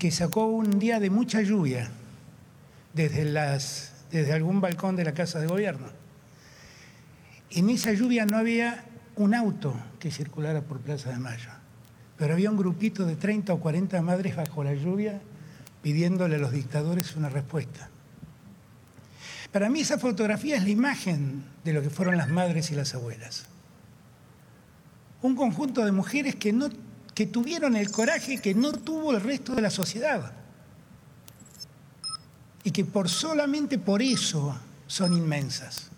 que 0.00 0.10
sacó 0.10 0.46
un 0.46 0.80
día 0.80 0.98
de 0.98 1.10
mucha 1.10 1.42
lluvia 1.42 1.88
desde, 2.92 3.24
desde 4.10 4.32
algún 4.32 4.60
balcón 4.60 4.96
de 4.96 5.04
la 5.04 5.14
Casa 5.14 5.38
de 5.38 5.46
Gobierno. 5.46 5.86
En 7.50 7.70
esa 7.70 7.92
lluvia 7.92 8.26
no 8.26 8.36
había 8.36 8.84
un 9.14 9.32
auto 9.32 9.76
que 10.00 10.10
circulara 10.10 10.62
por 10.62 10.80
Plaza 10.80 11.10
de 11.10 11.18
Mayo 11.18 11.57
pero 12.18 12.34
había 12.34 12.50
un 12.50 12.56
grupito 12.56 13.06
de 13.06 13.16
30 13.16 13.54
o 13.54 13.60
40 13.60 14.02
madres 14.02 14.36
bajo 14.36 14.64
la 14.64 14.74
lluvia 14.74 15.20
pidiéndole 15.82 16.36
a 16.36 16.38
los 16.38 16.52
dictadores 16.52 17.14
una 17.14 17.28
respuesta. 17.28 17.88
Para 19.52 19.70
mí 19.70 19.80
esa 19.80 19.98
fotografía 19.98 20.56
es 20.56 20.64
la 20.64 20.68
imagen 20.68 21.44
de 21.64 21.72
lo 21.72 21.80
que 21.80 21.90
fueron 21.90 22.16
las 22.16 22.28
madres 22.28 22.70
y 22.70 22.74
las 22.74 22.94
abuelas. 22.94 23.46
Un 25.22 25.36
conjunto 25.36 25.84
de 25.84 25.92
mujeres 25.92 26.34
que, 26.34 26.52
no, 26.52 26.68
que 27.14 27.26
tuvieron 27.26 27.76
el 27.76 27.90
coraje 27.90 28.38
que 28.38 28.54
no 28.54 28.72
tuvo 28.72 29.12
el 29.12 29.20
resto 29.20 29.54
de 29.54 29.62
la 29.62 29.70
sociedad. 29.70 30.32
Y 32.64 32.72
que 32.72 32.84
por 32.84 33.08
solamente 33.08 33.78
por 33.78 34.02
eso 34.02 34.58
son 34.86 35.12
inmensas. 35.12 35.90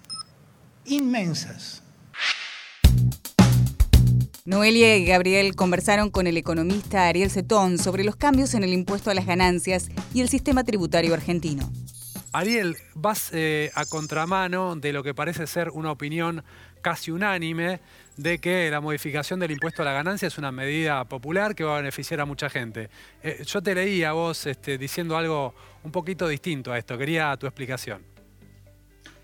inmensas. 0.85 1.83
Noelia 4.47 4.97
y 4.97 5.05
Gabriel 5.05 5.55
conversaron 5.55 6.11
con 6.11 6.27
el 6.27 6.37
economista 6.37 7.07
Ariel 7.07 7.31
Cetón 7.31 7.79
sobre 7.79 8.05
los 8.05 8.17
cambios 8.17 8.55
en 8.55 8.65
el 8.65 8.73
impuesto 8.73 9.11
a 9.11 9.15
las 9.15 9.27
ganancias 9.27 9.91
y 10.15 10.23
el 10.23 10.29
sistema 10.29 10.65
tributario 10.65 11.13
argentino. 11.13 11.71
Ariel, 12.33 12.77
vas 12.95 13.31
eh, 13.33 13.71
a 13.75 13.85
contramano 13.85 14.77
de 14.77 14.93
lo 14.93 15.03
que 15.03 15.15
parece 15.15 15.47
ser 15.47 15.71
una 15.71 15.91
opinión 15.91 16.43
casi 16.81 17.11
unánime 17.11 17.81
de 18.17 18.39
que 18.39 18.71
la 18.71 18.81
modificación 18.81 19.41
del 19.41 19.51
impuesto 19.51 19.83
a 19.83 19.85
la 19.85 19.93
ganancia 19.93 20.29
es 20.29 20.39
una 20.39 20.53
medida 20.53 21.05
popular 21.05 21.55
que 21.55 21.65
va 21.65 21.75
a 21.75 21.81
beneficiar 21.81 22.21
a 22.21 22.25
mucha 22.25 22.49
gente. 22.49 22.89
Eh, 23.23 23.43
yo 23.45 23.61
te 23.61 23.75
leí 23.75 24.05
a 24.05 24.13
vos 24.13 24.47
este, 24.47 24.79
diciendo 24.79 25.17
algo 25.17 25.55
un 25.83 25.93
poquito 25.93 26.29
distinto 26.29 26.73
a 26.73 26.79
esto. 26.79 26.97
Quería 26.97 27.37
tu 27.37 27.47
explicación. 27.47 28.03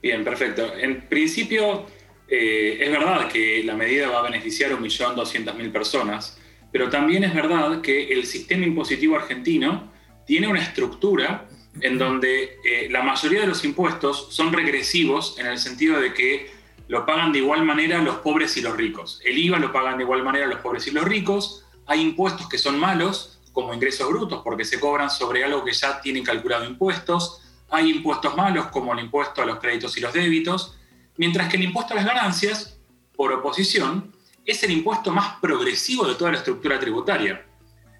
Bien, 0.03 0.25
perfecto. 0.25 0.75
En 0.77 1.09
principio, 1.09 1.87
eh, 2.29 2.79
es 2.81 2.91
verdad 2.91 3.29
que 3.29 3.63
la 3.65 3.75
medida 3.75 4.09
va 4.09 4.21
a 4.21 4.23
beneficiar 4.23 4.73
a 4.73 4.77
1.200.000 4.77 5.73
personas, 5.73 6.39
pero 6.73 6.91
también 6.91 7.25
es 7.25 7.35
verdad 7.35 7.81
que 7.81 8.13
el 8.13 8.27
sistema 8.27 8.67
impositivo 8.67 9.17
argentino 9.17 9.93
tiene 10.27 10.49
una 10.49 10.61
estructura 10.61 11.49
en 11.81 11.99
donde 11.99 12.59
eh, 12.65 12.89
la 12.91 13.03
mayoría 13.03 13.41
de 13.41 13.47
los 13.47 13.65
impuestos 13.65 14.29
son 14.31 14.53
regresivos 14.53 15.39
en 15.39 15.47
el 15.47 15.59
sentido 15.59 16.01
de 16.01 16.13
que 16.13 16.51
lo 16.89 17.05
pagan 17.05 17.33
de 17.33 17.39
igual 17.39 17.65
manera 17.65 18.01
los 18.01 18.17
pobres 18.17 18.57
y 18.57 18.63
los 18.63 18.77
ricos. 18.77 19.21
El 19.25 19.39
IVA 19.39 19.59
lo 19.59 19.73
pagan 19.73 19.97
de 19.97 20.05
igual 20.05 20.23
manera 20.23 20.47
los 20.47 20.61
pobres 20.61 20.87
y 20.87 20.93
los 20.93 21.05
ricos. 21.05 21.65
Hay 21.87 22.01
impuestos 22.01 22.49
que 22.49 22.59
son 22.59 22.79
malos, 22.79 23.41
como 23.53 23.75
ingresos 23.75 24.09
brutos, 24.09 24.43
porque 24.45 24.65
se 24.65 24.79
cobran 24.79 25.11
sobre 25.11 25.45
algo 25.45 25.65
que 25.65 25.73
ya 25.73 26.01
tienen 26.01 26.25
calculado 26.25 26.65
impuestos. 26.65 27.43
Hay 27.71 27.91
impuestos 27.91 28.37
malos, 28.37 28.67
como 28.67 28.93
el 28.93 29.01
impuesto 29.01 29.43
a 29.43 29.47
los 29.47 29.59
créditos 29.59 29.97
y 29.97 30.01
los 30.01 30.13
débitos. 30.13 30.77
Mientras 31.17 31.49
que 31.49 31.57
el 31.57 31.65
impuesto 31.65 31.95
a 31.95 31.97
las 31.97 32.05
ganancias, 32.05 32.79
por 33.15 33.33
oposición, 33.33 34.13
es 34.45 34.63
el 34.63 34.71
impuesto 34.71 35.11
más 35.11 35.37
progresivo 35.41 36.07
de 36.07 36.15
toda 36.15 36.33
la 36.33 36.39
estructura 36.39 36.79
tributaria. 36.79 37.45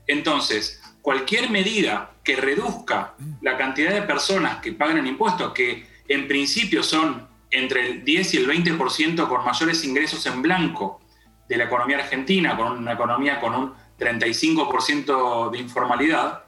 Entonces, 0.07 0.81
cualquier 1.03 1.51
medida 1.51 2.13
que 2.23 2.37
reduzca 2.37 3.15
la 3.43 3.57
cantidad 3.57 3.93
de 3.93 4.03
personas 4.03 4.61
que 4.61 4.73
pagan 4.73 4.99
el 4.99 5.07
impuesto, 5.07 5.53
que 5.53 5.87
en 6.09 6.29
principio 6.29 6.83
son 6.83 7.29
entre 7.51 7.87
el 7.87 8.05
10 8.05 8.35
y 8.35 8.37
el 8.39 8.49
20% 8.49 9.29
con 9.29 9.45
mayores 9.45 9.85
ingresos 9.85 10.25
en 10.27 10.43
blanco 10.43 11.01
de 11.49 11.57
la 11.57 11.65
economía 11.65 11.99
argentina, 11.99 12.57
con 12.57 12.73
una 12.73 12.93
economía 12.93 13.41
con 13.41 13.55
un 13.55 13.73
35% 13.99 15.51
de 15.51 15.59
informalidad, 15.59 16.45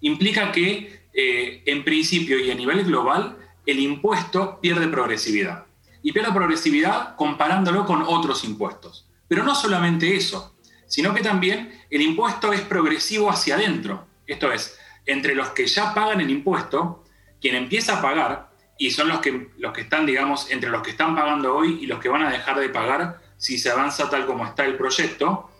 implica 0.00 0.52
que 0.52 1.06
eh, 1.12 1.62
en 1.66 1.82
principio 1.82 2.38
y 2.38 2.50
a 2.50 2.54
nivel 2.54 2.84
global 2.84 3.38
el 3.66 3.80
impuesto 3.80 4.60
pierde 4.60 4.88
progresividad. 4.88 5.66
Y 6.02 6.12
pierde 6.12 6.32
progresividad 6.32 7.16
comparándolo 7.16 7.84
con 7.84 8.02
otros 8.02 8.44
impuestos. 8.44 9.08
Pero 9.28 9.42
no 9.42 9.54
solamente 9.54 10.14
eso, 10.14 10.56
sino 10.86 11.12
que 11.12 11.22
también 11.22 11.72
el 11.90 12.00
impuesto 12.00 12.52
es 12.52 12.60
progresivo 12.60 13.28
hacia 13.28 13.56
adentro. 13.56 14.06
Esto 14.26 14.52
es, 14.52 14.78
entre 15.04 15.34
los 15.34 15.48
que 15.50 15.66
ya 15.66 15.92
pagan 15.92 16.20
el 16.20 16.30
impuesto, 16.30 17.04
quien 17.40 17.56
empieza 17.56 17.98
a 17.98 18.02
pagar, 18.02 18.50
y 18.78 18.90
son 18.90 19.08
los 19.08 19.20
que, 19.20 19.48
los 19.58 19.72
que 19.72 19.82
están, 19.82 20.06
digamos, 20.06 20.50
entre 20.50 20.70
los 20.70 20.82
que 20.82 20.90
están 20.90 21.14
pagando 21.14 21.56
hoy 21.56 21.78
y 21.80 21.86
los 21.86 21.98
que 21.98 22.08
van 22.08 22.22
a 22.22 22.30
dejar 22.30 22.58
de 22.60 22.68
pagar 22.68 23.20
si 23.38 23.58
se 23.58 23.70
avanza 23.70 24.08
tal 24.10 24.26
como 24.26 24.44
está 24.44 24.64
el 24.64 24.76
proyecto, 24.76 25.50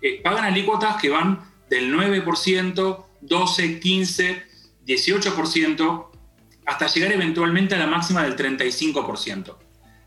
eh, 0.00 0.20
pagan 0.22 0.44
alícuotas 0.44 1.00
que 1.00 1.10
van 1.10 1.40
del 1.68 1.94
9%, 1.94 3.04
12, 3.20 3.80
15, 3.80 4.46
18%, 4.86 6.06
hasta 6.66 6.86
llegar 6.86 7.12
eventualmente 7.12 7.74
a 7.74 7.78
la 7.78 7.86
máxima 7.86 8.22
del 8.22 8.36
35%. 8.36 9.56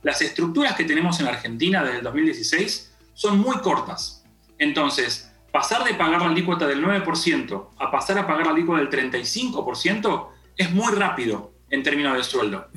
Las 0.03 0.21
estructuras 0.21 0.75
que 0.75 0.85
tenemos 0.85 1.19
en 1.19 1.27
Argentina 1.27 1.83
desde 1.83 1.97
el 1.97 2.03
2016 2.03 2.93
son 3.13 3.39
muy 3.39 3.57
cortas. 3.57 4.23
Entonces, 4.57 5.31
pasar 5.51 5.83
de 5.83 5.93
pagar 5.95 6.21
la 6.21 6.29
alícuota 6.29 6.67
del 6.67 6.83
9% 6.83 7.69
a 7.77 7.91
pasar 7.91 8.17
a 8.19 8.27
pagar 8.27 8.47
la 8.47 8.51
alícuota 8.53 8.83
del 8.83 9.11
35% 9.11 10.29
es 10.55 10.71
muy 10.71 10.93
rápido 10.93 11.53
en 11.69 11.83
términos 11.83 12.15
de 12.15 12.23
sueldo. 12.23 12.67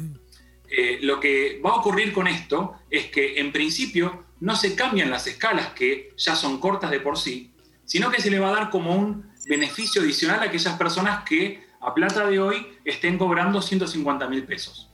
Eh, 0.68 0.98
lo 1.02 1.18
que 1.18 1.60
va 1.64 1.70
a 1.70 1.76
ocurrir 1.76 2.12
con 2.12 2.26
esto 2.26 2.74
es 2.90 3.06
que 3.06 3.40
en 3.40 3.52
principio 3.52 4.24
no 4.40 4.56
se 4.56 4.74
cambian 4.74 5.10
las 5.10 5.26
escalas 5.26 5.68
que 5.68 6.14
ya 6.16 6.36
son 6.36 6.58
cortas 6.60 6.90
de 6.90 7.00
por 7.00 7.18
sí, 7.18 7.52
sino 7.84 8.10
que 8.10 8.22
se 8.22 8.30
le 8.30 8.38
va 8.38 8.48
a 8.48 8.52
dar 8.52 8.70
como 8.70 8.94
un 8.94 9.30
beneficio 9.46 10.00
adicional 10.02 10.40
a 10.40 10.44
aquellas 10.44 10.76
personas 10.76 11.24
que 11.24 11.69
a 11.80 11.94
plata 11.94 12.26
de 12.26 12.38
hoy 12.38 12.66
estén 12.84 13.18
cobrando 13.18 13.60
150 13.62 14.28
mil 14.28 14.44
pesos. 14.44 14.90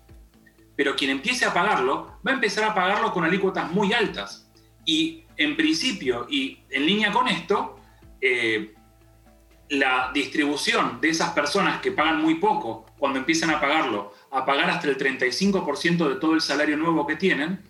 Pero 0.77 0.95
quien 0.95 1.11
empiece 1.11 1.45
a 1.45 1.53
pagarlo 1.53 2.19
va 2.27 2.31
a 2.31 2.35
empezar 2.35 2.65
a 2.65 2.75
pagarlo 2.75 3.13
con 3.13 3.25
alícuotas 3.25 3.71
muy 3.71 3.93
altas. 3.93 4.49
Y 4.85 5.25
en 5.37 5.57
principio 5.57 6.27
y 6.31 6.61
en 6.71 6.87
línea 6.87 7.13
con 7.13 7.29
esto, 7.29 7.81
eh, 8.21 8.75
la 9.69 10.11
distribución 10.15 11.01
de 11.01 11.09
esas 11.09 11.31
personas 11.31 11.81
que 11.81 11.91
pagan 11.91 12.23
muy 12.23 12.37
poco 12.37 12.87
cuando 12.99 13.19
empiezan 13.19 13.51
a 13.51 13.61
pagarlo, 13.61 14.15
a 14.31 14.45
pagar 14.45 14.71
hasta 14.71 14.89
el 14.89 14.97
35% 14.97 16.09
de 16.09 16.17
todo 16.17 16.35
el 16.35 16.41
salario 16.41 16.77
nuevo 16.77 17.07
que 17.07 17.17
tienen, 17.17 17.63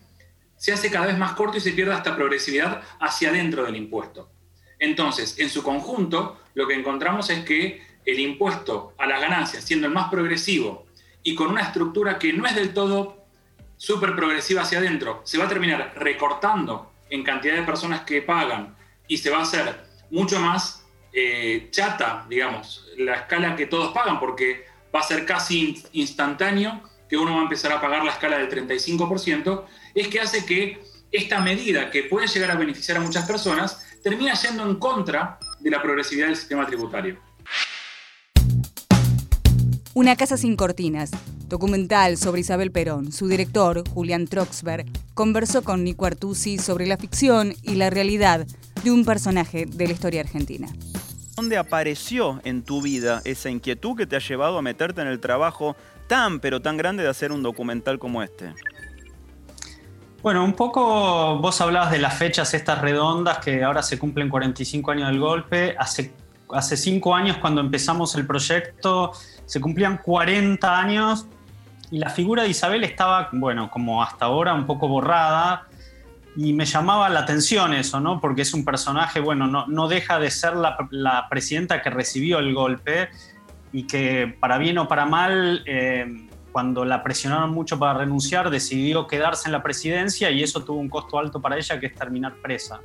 se 0.56 0.72
hace 0.72 0.90
cada 0.90 1.06
vez 1.06 1.18
más 1.18 1.32
corto 1.32 1.56
y 1.56 1.60
se 1.60 1.72
pierde 1.72 1.94
hasta 1.94 2.16
progresividad 2.16 2.82
hacia 3.00 3.30
adentro 3.30 3.64
del 3.64 3.76
impuesto. 3.76 4.30
Entonces, 4.78 5.38
en 5.38 5.48
su 5.48 5.62
conjunto, 5.62 6.38
lo 6.54 6.66
que 6.66 6.74
encontramos 6.74 7.30
es 7.30 7.44
que 7.44 7.82
el 8.06 8.20
impuesto 8.20 8.94
a 8.96 9.06
las 9.06 9.20
ganancias, 9.20 9.64
siendo 9.64 9.88
el 9.88 9.92
más 9.92 10.08
progresivo 10.08 10.86
y 11.22 11.34
con 11.34 11.48
una 11.48 11.62
estructura 11.62 12.18
que 12.18 12.32
no 12.32 12.46
es 12.46 12.54
del 12.54 12.72
todo 12.72 13.26
súper 13.76 14.14
progresiva 14.14 14.62
hacia 14.62 14.78
adentro, 14.78 15.20
se 15.24 15.36
va 15.36 15.44
a 15.44 15.48
terminar 15.48 15.92
recortando 15.96 16.92
en 17.10 17.22
cantidad 17.22 17.56
de 17.56 17.62
personas 17.62 18.02
que 18.02 18.22
pagan 18.22 18.76
y 19.08 19.18
se 19.18 19.30
va 19.30 19.38
a 19.38 19.42
hacer 19.42 19.84
mucho 20.10 20.40
más 20.40 20.86
eh, 21.12 21.68
chata, 21.70 22.24
digamos, 22.28 22.86
la 22.96 23.16
escala 23.16 23.56
que 23.56 23.66
todos 23.66 23.92
pagan, 23.92 24.20
porque 24.20 24.64
va 24.94 25.00
a 25.00 25.02
ser 25.02 25.26
casi 25.26 25.82
instantáneo 25.92 26.82
que 27.08 27.16
uno 27.16 27.34
va 27.34 27.40
a 27.40 27.42
empezar 27.42 27.72
a 27.72 27.80
pagar 27.80 28.04
la 28.04 28.12
escala 28.12 28.38
del 28.38 28.48
35%, 28.48 29.64
es 29.94 30.08
que 30.08 30.20
hace 30.20 30.44
que 30.44 30.80
esta 31.12 31.40
medida, 31.40 31.90
que 31.90 32.04
puede 32.04 32.26
llegar 32.26 32.50
a 32.50 32.56
beneficiar 32.56 32.98
a 32.98 33.00
muchas 33.00 33.26
personas, 33.26 33.98
termina 34.02 34.34
yendo 34.34 34.64
en 34.64 34.76
contra 34.76 35.38
de 35.60 35.70
la 35.70 35.82
progresividad 35.82 36.28
del 36.28 36.36
sistema 36.36 36.66
tributario. 36.66 37.18
Una 39.96 40.14
casa 40.14 40.36
sin 40.36 40.56
cortinas, 40.56 41.10
documental 41.48 42.18
sobre 42.18 42.42
Isabel 42.42 42.70
Perón. 42.70 43.12
Su 43.12 43.28
director, 43.28 43.82
Julián 43.88 44.26
Troxberg, 44.26 44.84
conversó 45.14 45.64
con 45.64 45.84
Nico 45.84 46.04
Artusi 46.04 46.58
sobre 46.58 46.84
la 46.84 46.98
ficción 46.98 47.54
y 47.62 47.76
la 47.76 47.88
realidad 47.88 48.46
de 48.84 48.90
un 48.90 49.06
personaje 49.06 49.64
de 49.64 49.86
la 49.86 49.94
historia 49.94 50.20
argentina. 50.20 50.68
¿Dónde 51.34 51.56
apareció 51.56 52.42
en 52.44 52.62
tu 52.62 52.82
vida 52.82 53.22
esa 53.24 53.48
inquietud 53.48 53.96
que 53.96 54.06
te 54.06 54.16
ha 54.16 54.18
llevado 54.18 54.58
a 54.58 54.60
meterte 54.60 55.00
en 55.00 55.08
el 55.08 55.18
trabajo 55.18 55.76
tan 56.08 56.40
pero 56.40 56.60
tan 56.60 56.76
grande 56.76 57.02
de 57.02 57.08
hacer 57.08 57.32
un 57.32 57.42
documental 57.42 57.98
como 57.98 58.22
este? 58.22 58.52
Bueno, 60.20 60.44
un 60.44 60.52
poco 60.52 61.38
vos 61.38 61.58
hablabas 61.62 61.90
de 61.90 62.00
las 62.00 62.18
fechas 62.18 62.52
estas 62.52 62.82
redondas 62.82 63.38
que 63.38 63.64
ahora 63.64 63.82
se 63.82 63.98
cumplen 63.98 64.28
45 64.28 64.90
años 64.90 65.08
del 65.08 65.20
golpe. 65.20 65.74
Hace, 65.78 66.12
hace 66.50 66.76
cinco 66.76 67.14
años 67.14 67.38
cuando 67.38 67.62
empezamos 67.62 68.14
el 68.16 68.26
proyecto 68.26 69.12
se 69.46 69.60
cumplían 69.60 69.98
40 69.98 70.78
años 70.78 71.26
y 71.90 71.98
la 71.98 72.10
figura 72.10 72.42
de 72.42 72.50
Isabel 72.50 72.84
estaba, 72.84 73.30
bueno, 73.32 73.70
como 73.70 74.02
hasta 74.02 74.26
ahora 74.26 74.54
un 74.54 74.66
poco 74.66 74.88
borrada 74.88 75.68
y 76.36 76.52
me 76.52 76.66
llamaba 76.66 77.08
la 77.08 77.20
atención 77.20 77.72
eso, 77.72 78.00
¿no? 78.00 78.20
Porque 78.20 78.42
es 78.42 78.52
un 78.52 78.64
personaje, 78.64 79.20
bueno, 79.20 79.46
no, 79.46 79.88
deja 79.88 80.18
de 80.18 80.30
ser 80.30 80.54
la, 80.54 80.76
la, 80.90 81.28
presidenta 81.30 81.80
que 81.80 81.88
recibió 81.88 82.40
el 82.40 82.52
golpe 82.52 83.08
y 83.72 83.86
que 83.86 84.36
para 84.38 84.58
bien 84.58 84.76
o 84.78 84.86
para 84.86 85.06
mal, 85.06 85.62
eh, 85.64 86.28
cuando 86.52 86.84
la 86.84 87.02
presionaron 87.02 87.50
mucho 87.50 87.78
para 87.78 87.98
renunciar, 87.98 88.50
decidió 88.50 89.06
quedarse 89.06 89.48
en 89.48 89.52
la 89.52 89.62
presidencia 89.62 90.30
y 90.30 90.42
eso 90.42 90.62
tuvo 90.64 90.78
un 90.78 90.88
costo 90.88 91.18
alto 91.18 91.40
para 91.40 91.56
ella, 91.56 91.80
que 91.80 91.86
es 91.86 91.94
terminar 91.94 92.34
presa. 92.42 92.80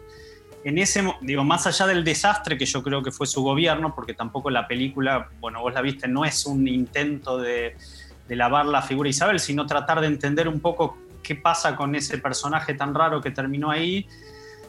En 0.63 0.77
ese, 0.77 1.03
digo, 1.21 1.43
más 1.43 1.65
allá 1.65 1.87
del 1.87 2.03
desastre 2.03 2.57
que 2.57 2.65
yo 2.65 2.83
creo 2.83 3.01
que 3.01 3.11
fue 3.11 3.25
su 3.25 3.41
gobierno, 3.41 3.95
porque 3.95 4.13
tampoco 4.13 4.49
la 4.51 4.67
película, 4.67 5.29
bueno, 5.39 5.61
vos 5.61 5.73
la 5.73 5.81
viste, 5.81 6.07
no 6.07 6.23
es 6.23 6.45
un 6.45 6.67
intento 6.67 7.37
de, 7.37 7.75
lavar 8.29 8.65
la 8.65 8.81
figura 8.81 9.07
de 9.07 9.11
Isabel, 9.11 9.39
sino 9.39 9.65
tratar 9.65 9.99
de 9.99 10.07
entender 10.07 10.47
un 10.47 10.61
poco 10.61 10.97
qué 11.21 11.35
pasa 11.35 11.75
con 11.75 11.95
ese 11.95 12.17
personaje 12.17 12.73
tan 12.75 12.93
raro 12.93 13.21
que 13.21 13.31
terminó 13.31 13.71
ahí. 13.71 14.07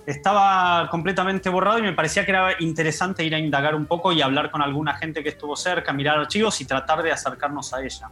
Estaba 0.04 0.88
completamente 0.90 1.48
borrado 1.48 1.78
y 1.78 1.82
me 1.82 1.92
parecía 1.92 2.24
que 2.24 2.32
era 2.32 2.56
interesante 2.58 3.22
ir 3.22 3.34
a 3.36 3.38
indagar 3.38 3.76
un 3.76 3.86
poco 3.86 4.12
y 4.12 4.20
hablar 4.20 4.50
con 4.50 4.62
alguna 4.62 4.94
gente 4.94 5.22
que 5.22 5.28
estuvo 5.28 5.54
cerca, 5.54 5.92
mirar 5.92 6.18
archivos 6.18 6.60
y 6.60 6.64
tratar 6.64 7.04
de 7.04 7.12
acercarnos 7.12 7.72
a 7.72 7.84
ella. 7.84 8.10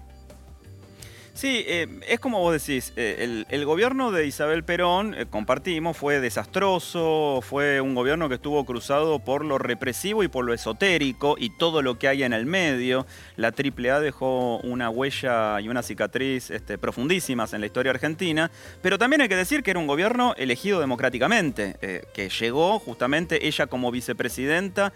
Sí, 1.40 1.64
eh, 1.66 1.86
es 2.06 2.20
como 2.20 2.38
vos 2.40 2.52
decís, 2.52 2.92
eh, 2.96 3.46
el, 3.48 3.64
gobierno 3.64 4.12
de 4.12 4.26
Isabel 4.26 4.62
Perón, 4.62 5.14
eh, 5.14 5.24
compartimos, 5.24 5.96
fue 5.96 6.20
desastroso, 6.20 7.40
fue 7.40 7.80
un 7.80 7.94
gobierno 7.94 8.28
que 8.28 8.34
estuvo 8.34 8.62
cruzado 8.66 9.20
por 9.20 9.46
lo 9.46 9.56
represivo 9.56 10.22
y 10.22 10.28
por 10.28 10.44
lo 10.44 10.52
esotérico 10.52 11.36
y 11.38 11.48
todo 11.48 11.80
lo 11.80 11.98
que 11.98 12.08
hay 12.08 12.24
en 12.24 12.34
el 12.34 12.44
medio. 12.44 13.06
La 13.36 13.54
AAA 13.56 14.00
dejó 14.00 14.58
una 14.58 14.90
huella 14.90 15.58
y 15.62 15.70
una 15.70 15.82
cicatriz 15.82 16.50
este, 16.50 16.76
profundísimas 16.76 17.54
en 17.54 17.60
la 17.60 17.66
historia 17.68 17.92
argentina, 17.92 18.50
pero 18.82 18.98
también 18.98 19.22
hay 19.22 19.28
que 19.30 19.36
decir 19.36 19.62
que 19.62 19.70
era 19.70 19.80
un 19.80 19.86
gobierno 19.86 20.34
elegido 20.36 20.78
democráticamente, 20.78 22.04
que 22.12 22.28
llegó 22.28 22.78
justamente 22.80 23.46
ella 23.46 23.66
como 23.66 23.90
vicepresidenta 23.90 24.92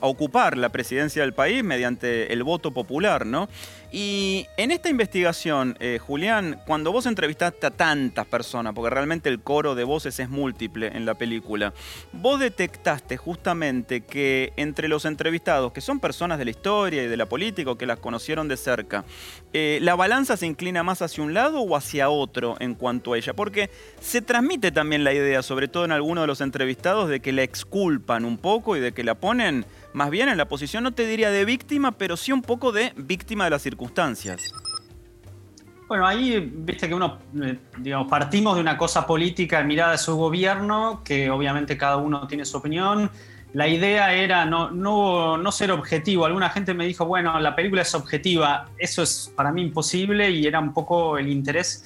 a 0.00 0.06
ocupar 0.06 0.56
la 0.56 0.68
presidencia 0.68 1.22
del 1.22 1.34
país 1.34 1.64
mediante 1.64 2.32
el 2.32 2.44
voto 2.44 2.70
popular, 2.70 3.26
¿no? 3.26 3.48
Y 3.92 4.46
en 4.56 4.72
esta 4.72 4.88
investigación, 4.88 5.76
eh, 5.80 5.98
Julián, 6.04 6.60
cuando 6.66 6.92
vos 6.92 7.06
entrevistaste 7.06 7.66
a 7.66 7.70
tantas 7.70 8.26
personas, 8.26 8.74
porque 8.74 8.90
realmente 8.90 9.28
el 9.28 9.40
coro 9.40 9.74
de 9.74 9.84
voces 9.84 10.18
es 10.18 10.28
múltiple 10.28 10.88
en 10.88 11.06
la 11.06 11.14
película, 11.14 11.72
vos 12.12 12.40
detectaste 12.40 13.16
justamente 13.16 14.00
que 14.00 14.52
entre 14.56 14.88
los 14.88 15.04
entrevistados, 15.04 15.72
que 15.72 15.80
son 15.80 16.00
personas 16.00 16.38
de 16.38 16.44
la 16.46 16.50
historia 16.50 17.04
y 17.04 17.06
de 17.06 17.16
la 17.16 17.26
política 17.26 17.70
o 17.70 17.78
que 17.78 17.86
las 17.86 18.00
conocieron 18.00 18.48
de 18.48 18.56
cerca, 18.56 19.04
eh, 19.58 19.78
la 19.80 19.94
balanza 19.94 20.36
se 20.36 20.44
inclina 20.44 20.82
más 20.82 21.00
hacia 21.00 21.24
un 21.24 21.32
lado 21.32 21.62
o 21.62 21.76
hacia 21.76 22.10
otro 22.10 22.56
en 22.60 22.74
cuanto 22.74 23.14
a 23.14 23.16
ella, 23.16 23.32
porque 23.32 23.70
se 24.02 24.20
transmite 24.20 24.70
también 24.70 25.02
la 25.02 25.14
idea, 25.14 25.42
sobre 25.42 25.66
todo 25.66 25.86
en 25.86 25.92
algunos 25.92 26.24
de 26.24 26.26
los 26.26 26.42
entrevistados, 26.42 27.08
de 27.08 27.20
que 27.20 27.32
la 27.32 27.42
exculpan 27.42 28.26
un 28.26 28.36
poco 28.36 28.76
y 28.76 28.80
de 28.80 28.92
que 28.92 29.02
la 29.02 29.14
ponen 29.14 29.64
más 29.94 30.10
bien 30.10 30.28
en 30.28 30.36
la 30.36 30.44
posición, 30.46 30.84
no 30.84 30.92
te 30.92 31.06
diría 31.06 31.30
de 31.30 31.46
víctima, 31.46 31.92
pero 31.92 32.18
sí 32.18 32.32
un 32.32 32.42
poco 32.42 32.70
de 32.70 32.92
víctima 32.96 33.44
de 33.44 33.50
las 33.50 33.62
circunstancias. 33.62 34.42
Bueno, 35.88 36.06
ahí 36.06 36.38
viste 36.54 36.86
que 36.86 36.94
uno, 36.94 37.16
eh, 37.42 37.56
digamos, 37.78 38.08
partimos 38.08 38.56
de 38.56 38.60
una 38.60 38.76
cosa 38.76 39.06
política 39.06 39.62
mirada 39.62 39.92
de 39.92 39.98
su 39.98 40.16
gobierno, 40.16 41.00
que 41.02 41.30
obviamente 41.30 41.78
cada 41.78 41.96
uno 41.96 42.26
tiene 42.26 42.44
su 42.44 42.58
opinión. 42.58 43.10
La 43.56 43.66
idea 43.66 44.12
era 44.12 44.44
no, 44.44 45.50
ser 45.50 45.70
objetivo. 45.70 46.26
Alguna 46.26 46.50
gente 46.50 46.74
me 46.74 46.84
dijo, 46.84 47.06
bueno, 47.06 47.40
la 47.40 47.56
película 47.56 47.80
es 47.80 47.94
objetiva. 47.94 48.68
Eso 48.76 49.02
es 49.02 49.32
para 49.34 49.50
mí 49.50 49.62
imposible 49.62 50.30
y 50.30 50.46
era 50.46 50.60
un 50.60 50.74
poco 50.74 51.16
el 51.16 51.26
interés, 51.30 51.82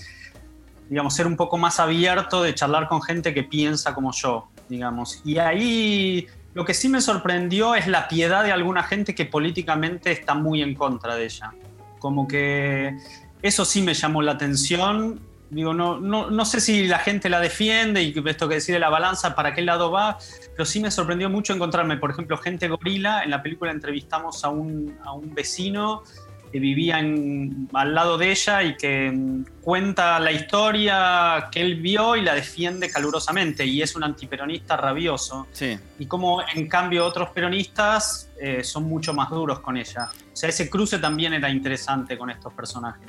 digamos, 0.88 1.14
ser 1.14 1.28
un 1.28 1.36
poco 1.36 1.58
más 1.58 1.78
abierto 1.78 2.42
de 2.42 2.56
charlar 2.56 2.88
con 2.88 3.00
gente 3.00 3.32
que 3.32 3.44
piensa 3.44 3.94
como 3.94 4.10
yo, 4.10 4.48
digamos. 4.68 5.22
Y 5.24 5.38
ahí 5.38 6.26
lo 6.54 6.64
que 6.64 6.74
sí 6.74 6.88
me 6.88 7.00
sorprendió 7.00 7.76
es 7.76 7.86
la 7.86 8.08
piedad 8.08 8.42
de 8.42 8.50
alguna 8.50 8.82
gente 8.82 9.14
que 9.14 9.26
políticamente 9.26 10.10
está 10.10 10.34
muy 10.34 10.62
en 10.62 10.74
contra 10.74 11.14
de 11.14 11.26
ella. 11.26 11.52
Como 12.00 12.26
que 12.26 12.98
eso 13.42 13.64
sí 13.64 13.80
me 13.80 13.94
llamó 13.94 14.22
la 14.22 14.32
atención. 14.32 15.20
Digo, 15.50 15.74
no, 15.74 15.98
no, 15.98 16.44
sé 16.44 16.60
si 16.60 16.86
la 16.86 17.00
gente 17.00 17.28
la 17.28 17.40
defiende 17.40 18.02
y 18.02 18.14
esto 18.24 18.48
que 18.48 18.54
decide 18.54 18.78
la 18.78 18.88
balanza, 18.88 19.34
para 19.34 19.52
qué 19.52 19.62
lado 19.62 19.90
va, 19.90 20.16
pero 20.52 20.64
sí 20.64 20.78
me 20.78 20.92
sorprendió 20.92 21.28
mucho 21.28 21.52
encontrarme, 21.52 21.96
por 21.96 22.12
ejemplo, 22.12 22.36
gente 22.38 22.68
gorila. 22.68 23.24
En 23.24 23.30
la 23.30 23.42
película 23.42 23.72
entrevistamos 23.72 24.44
a 24.44 24.48
un, 24.48 24.96
a 25.04 25.12
un 25.12 25.34
vecino 25.34 26.04
que 26.50 26.58
vivía 26.58 26.98
al 26.98 27.94
lado 27.94 28.18
de 28.18 28.30
ella 28.30 28.62
y 28.62 28.76
que 28.76 29.10
mm, 29.10 29.44
cuenta 29.60 30.18
la 30.18 30.32
historia 30.32 31.48
que 31.50 31.60
él 31.60 31.80
vio 31.80 32.16
y 32.16 32.22
la 32.22 32.34
defiende 32.34 32.90
calurosamente 32.90 33.64
y 33.64 33.82
es 33.82 33.94
un 33.94 34.04
antiperonista 34.04 34.76
rabioso. 34.76 35.46
Sí. 35.52 35.78
Y 35.98 36.06
como 36.06 36.42
en 36.42 36.68
cambio 36.68 37.06
otros 37.06 37.30
peronistas 37.30 38.30
eh, 38.40 38.64
son 38.64 38.84
mucho 38.84 39.14
más 39.14 39.30
duros 39.30 39.60
con 39.60 39.76
ella. 39.76 40.10
O 40.32 40.36
sea, 40.36 40.48
ese 40.48 40.68
cruce 40.68 40.98
también 40.98 41.34
era 41.34 41.50
interesante 41.50 42.18
con 42.18 42.30
estos 42.30 42.52
personajes. 42.52 43.06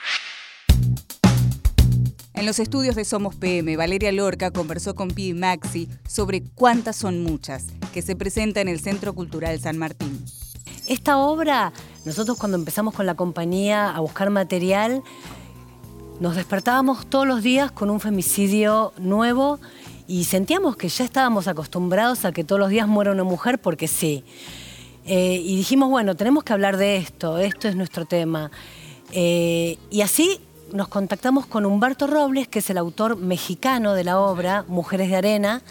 En 2.42 2.48
los 2.48 2.58
estudios 2.58 2.96
de 2.96 3.06
Somos 3.06 3.36
PM, 3.36 3.78
Valeria 3.78 4.12
Lorca 4.12 4.50
conversó 4.50 4.96
con 4.96 5.10
Pi 5.10 5.36
Maxi 5.36 5.88
sobre 6.08 6.42
Cuántas 6.42 6.96
son 6.96 7.22
muchas, 7.22 7.68
que 7.94 8.02
se 8.02 8.16
presenta 8.16 8.62
en 8.62 8.68
el 8.68 8.80
Centro 8.80 9.14
Cultural 9.14 9.60
San 9.60 9.78
Martín. 9.78 10.26
Esta 10.88 11.20
obra, 11.20 11.72
nosotros 12.04 12.40
cuando 12.40 12.58
empezamos 12.58 12.96
con 12.96 13.06
la 13.06 13.14
compañía 13.14 13.92
a 13.92 14.00
buscar 14.00 14.32
material, 14.32 15.04
nos 16.20 16.36
despertábamos 16.36 17.06
todos 17.06 17.28
los 17.28 17.44
días 17.44 17.72
con 17.72 17.92
un 17.92 18.00
femicidio 18.00 18.92
nuevo 18.98 19.60
y 20.08 20.24
sentíamos 20.24 20.76
que 20.76 20.90
ya 20.90 21.06
estábamos 21.06 21.48
acostumbrados 21.48 22.26
a 22.26 22.32
que 22.32 22.44
todos 22.44 22.58
los 22.58 22.72
días 22.72 22.88
muera 22.88 23.12
una 23.12 23.24
mujer 23.24 23.62
porque 23.62 23.88
sí. 23.88 24.24
Eh, 25.06 25.40
y 25.46 25.58
dijimos, 25.58 25.92
bueno, 25.92 26.16
tenemos 26.16 26.44
que 26.44 26.54
hablar 26.54 26.78
de 26.78 26.98
esto, 26.98 27.38
esto 27.38 27.68
es 27.68 27.76
nuestro 27.76 28.06
tema. 28.06 28.50
Eh, 29.12 29.78
y 29.92 30.02
así 30.02 30.40
nos 30.74 30.88
contactamos 30.88 31.46
con 31.46 31.66
Humberto 31.66 32.08
Robles, 32.08 32.48
que 32.48 32.60
es 32.60 32.70
el 32.70 32.78
autor 32.78 33.18
mexicano 33.18 33.94
de 33.94 34.04
la 34.04 34.20
obra 34.20 34.66
Mujeres 34.68 35.10
de 35.10 35.16
Arena, 35.16 35.62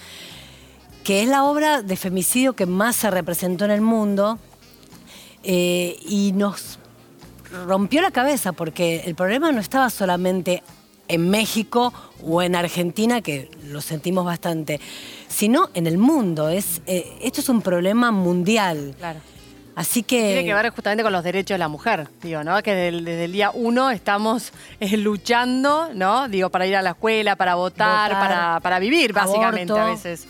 que 1.04 1.22
es 1.22 1.28
la 1.28 1.44
obra 1.44 1.82
de 1.82 1.96
femicidio 1.96 2.54
que 2.54 2.66
más 2.66 2.96
se 2.96 3.10
representó 3.10 3.64
en 3.64 3.70
el 3.70 3.80
mundo 3.80 4.38
eh, 5.42 5.98
y 6.06 6.32
nos 6.32 6.78
rompió 7.66 8.02
la 8.02 8.10
cabeza 8.10 8.52
porque 8.52 9.02
el 9.06 9.14
problema 9.14 9.50
no 9.52 9.60
estaba 9.60 9.90
solamente 9.90 10.62
en 11.08 11.28
México 11.28 11.92
o 12.22 12.42
en 12.42 12.54
Argentina, 12.54 13.20
que 13.20 13.50
lo 13.66 13.80
sentimos 13.80 14.24
bastante, 14.24 14.80
sino 15.28 15.70
en 15.74 15.86
el 15.86 15.98
mundo. 15.98 16.48
Es, 16.48 16.82
eh, 16.86 17.18
esto 17.20 17.40
es 17.40 17.48
un 17.48 17.62
problema 17.62 18.12
mundial. 18.12 18.94
Claro. 18.98 19.20
Así 19.74 20.02
que... 20.02 20.20
Tiene 20.20 20.44
que 20.44 20.54
ver 20.54 20.70
justamente 20.70 21.02
con 21.02 21.12
los 21.12 21.24
derechos 21.24 21.54
de 21.54 21.58
la 21.58 21.68
mujer, 21.68 22.08
digo, 22.22 22.44
¿no? 22.44 22.62
Que 22.62 22.74
desde, 22.74 23.24
el 23.24 23.32
día 23.32 23.50
uno 23.52 23.90
estamos 23.90 24.52
eh, 24.80 24.96
luchando, 24.96 25.90
¿no? 25.94 26.28
Digo, 26.28 26.50
para 26.50 26.66
ir 26.66 26.76
a 26.76 26.82
la 26.82 26.90
escuela, 26.90 27.36
para 27.36 27.54
votar, 27.54 28.60
para, 28.62 28.78
vivir, 28.78 29.12
básicamente, 29.12 29.72
a 29.72 29.84
veces. 29.84 30.26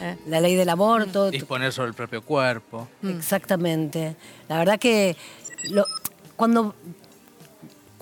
Eh. 0.00 0.16
La 0.26 0.40
ley 0.40 0.56
del 0.56 0.68
aborto. 0.68 1.30
Disponer 1.30 1.72
sobre 1.72 1.88
el 1.88 1.94
propio 1.94 2.22
cuerpo. 2.22 2.88
Mm. 3.02 3.10
Exactamente. 3.10 4.16
La 4.48 4.58
verdad 4.58 4.78
que 4.78 5.16
cuando 6.36 6.74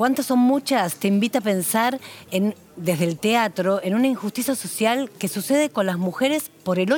¿Cuántas 0.01 0.25
son 0.25 0.39
muchas? 0.39 0.95
Te 0.95 1.09
invita 1.09 1.41
a 1.41 1.43
pensar 1.43 2.01
en, 2.31 2.55
desde 2.75 3.05
el 3.05 3.19
teatro 3.19 3.81
en 3.83 3.95
una 3.95 4.07
injusticia 4.07 4.55
social 4.55 5.11
que 5.19 5.29
sucede 5.29 5.69
con 5.69 5.85
las 5.85 5.99
mujeres 5.99 6.51
por 6.65 6.79
el, 6.79 6.91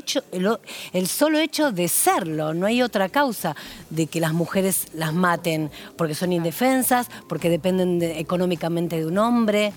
el, 0.92 1.06
solo 1.08 1.40
hecho 1.40 1.72
de 1.72 1.88
serlo. 1.88 2.54
No 2.54 2.64
hay 2.64 2.80
otra 2.80 3.08
causa 3.08 3.56
de 3.90 4.06
que 4.06 4.20
las 4.20 4.32
mujeres 4.32 4.86
las 4.94 5.12
maten, 5.12 5.72
porque 5.96 6.14
son 6.14 6.32
indefensas, 6.32 7.08
porque 7.28 7.50
dependen 7.50 8.00
económicamente 8.00 8.94
de 8.94 9.06
un 9.06 9.18
hombre 9.18 9.72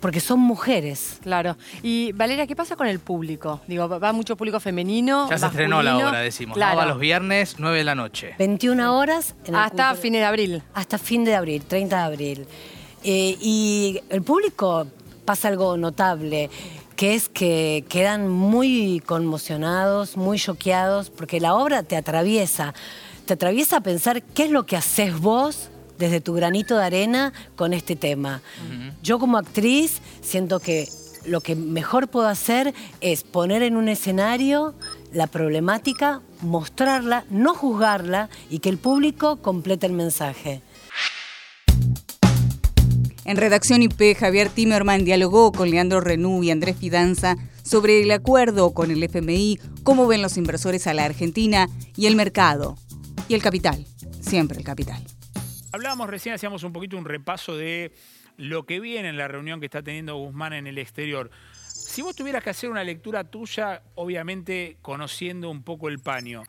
porque 0.00 0.20
son 0.20 0.40
mujeres. 0.40 1.18
Claro. 1.22 1.56
Y 1.82 2.12
Valeria, 2.12 2.46
¿qué 2.46 2.54
pasa 2.54 2.76
con 2.76 2.86
el 2.86 3.00
público? 3.00 3.60
Digo, 3.66 3.88
va 3.88 4.12
mucho 4.12 4.36
público 4.36 4.60
femenino. 4.60 5.28
Ya 5.28 5.38
se 5.38 5.46
estrenó 5.46 5.82
la 5.82 5.96
obra, 5.96 6.20
decimos. 6.20 6.56
Claro. 6.56 6.78
Va 6.78 6.86
los 6.86 6.98
viernes, 6.98 7.56
9 7.58 7.78
de 7.78 7.84
la 7.84 7.94
noche. 7.94 8.34
21 8.38 8.96
horas. 8.96 9.34
Hasta 9.52 9.94
fines 9.94 10.20
de 10.20 10.26
abril. 10.26 10.62
Hasta 10.74 10.98
fin 10.98 11.24
de 11.24 11.34
abril, 11.34 11.62
30 11.64 11.96
de 11.96 12.02
abril. 12.02 12.46
Eh, 13.04 13.36
y 13.40 14.00
el 14.08 14.22
público 14.22 14.86
pasa 15.24 15.48
algo 15.48 15.76
notable 15.76 16.50
que 16.96 17.14
es 17.14 17.28
que 17.28 17.84
quedan 17.88 18.28
muy 18.28 19.00
conmocionados, 19.06 20.16
muy 20.16 20.36
choqueados, 20.36 21.10
porque 21.10 21.38
la 21.38 21.54
obra 21.54 21.84
te 21.84 21.96
atraviesa, 21.96 22.74
te 23.24 23.34
atraviesa 23.34 23.76
a 23.76 23.80
pensar 23.82 24.20
qué 24.20 24.46
es 24.46 24.50
lo 24.50 24.66
que 24.66 24.76
haces 24.76 25.16
vos 25.16 25.70
desde 25.98 26.20
tu 26.20 26.34
granito 26.34 26.76
de 26.76 26.84
arena 26.84 27.32
con 27.56 27.74
este 27.74 27.96
tema. 27.96 28.40
Yo 29.02 29.18
como 29.18 29.38
actriz 29.38 30.00
siento 30.20 30.60
que 30.60 30.88
lo 31.26 31.40
que 31.40 31.56
mejor 31.56 32.08
puedo 32.08 32.28
hacer 32.28 32.74
es 33.00 33.22
poner 33.22 33.62
en 33.62 33.76
un 33.76 33.88
escenario 33.88 34.74
la 35.12 35.26
problemática, 35.26 36.22
mostrarla, 36.40 37.24
no 37.30 37.54
juzgarla 37.54 38.28
y 38.50 38.60
que 38.60 38.68
el 38.68 38.78
público 38.78 39.36
complete 39.36 39.86
el 39.86 39.92
mensaje. 39.92 40.62
En 43.24 43.36
redacción 43.36 43.82
IP, 43.82 44.16
Javier 44.16 44.48
Timerman 44.48 45.04
dialogó 45.04 45.52
con 45.52 45.70
Leandro 45.70 46.00
Renú 46.00 46.42
y 46.42 46.50
Andrés 46.50 46.76
Fidanza 46.76 47.36
sobre 47.62 48.02
el 48.02 48.10
acuerdo 48.10 48.72
con 48.72 48.90
el 48.90 49.02
FMI, 49.02 49.60
cómo 49.82 50.06
ven 50.06 50.22
los 50.22 50.38
inversores 50.38 50.86
a 50.86 50.94
la 50.94 51.04
Argentina 51.04 51.68
y 51.94 52.06
el 52.06 52.16
mercado. 52.16 52.78
Y 53.28 53.34
el 53.34 53.42
capital, 53.42 53.84
siempre 54.22 54.56
el 54.56 54.64
capital. 54.64 55.04
Hablábamos 55.72 56.08
recién, 56.08 56.34
hacíamos 56.34 56.62
un 56.62 56.72
poquito 56.72 56.96
un 56.96 57.04
repaso 57.04 57.56
de 57.56 57.92
lo 58.38 58.64
que 58.64 58.80
viene 58.80 59.08
en 59.08 59.18
la 59.18 59.28
reunión 59.28 59.60
que 59.60 59.66
está 59.66 59.82
teniendo 59.82 60.16
Guzmán 60.16 60.54
en 60.54 60.66
el 60.66 60.78
exterior. 60.78 61.30
Si 61.66 62.00
vos 62.00 62.16
tuvieras 62.16 62.42
que 62.42 62.50
hacer 62.50 62.70
una 62.70 62.84
lectura 62.84 63.24
tuya, 63.24 63.82
obviamente 63.94 64.78
conociendo 64.80 65.50
un 65.50 65.62
poco 65.62 65.88
el 65.88 65.98
paño, 65.98 66.42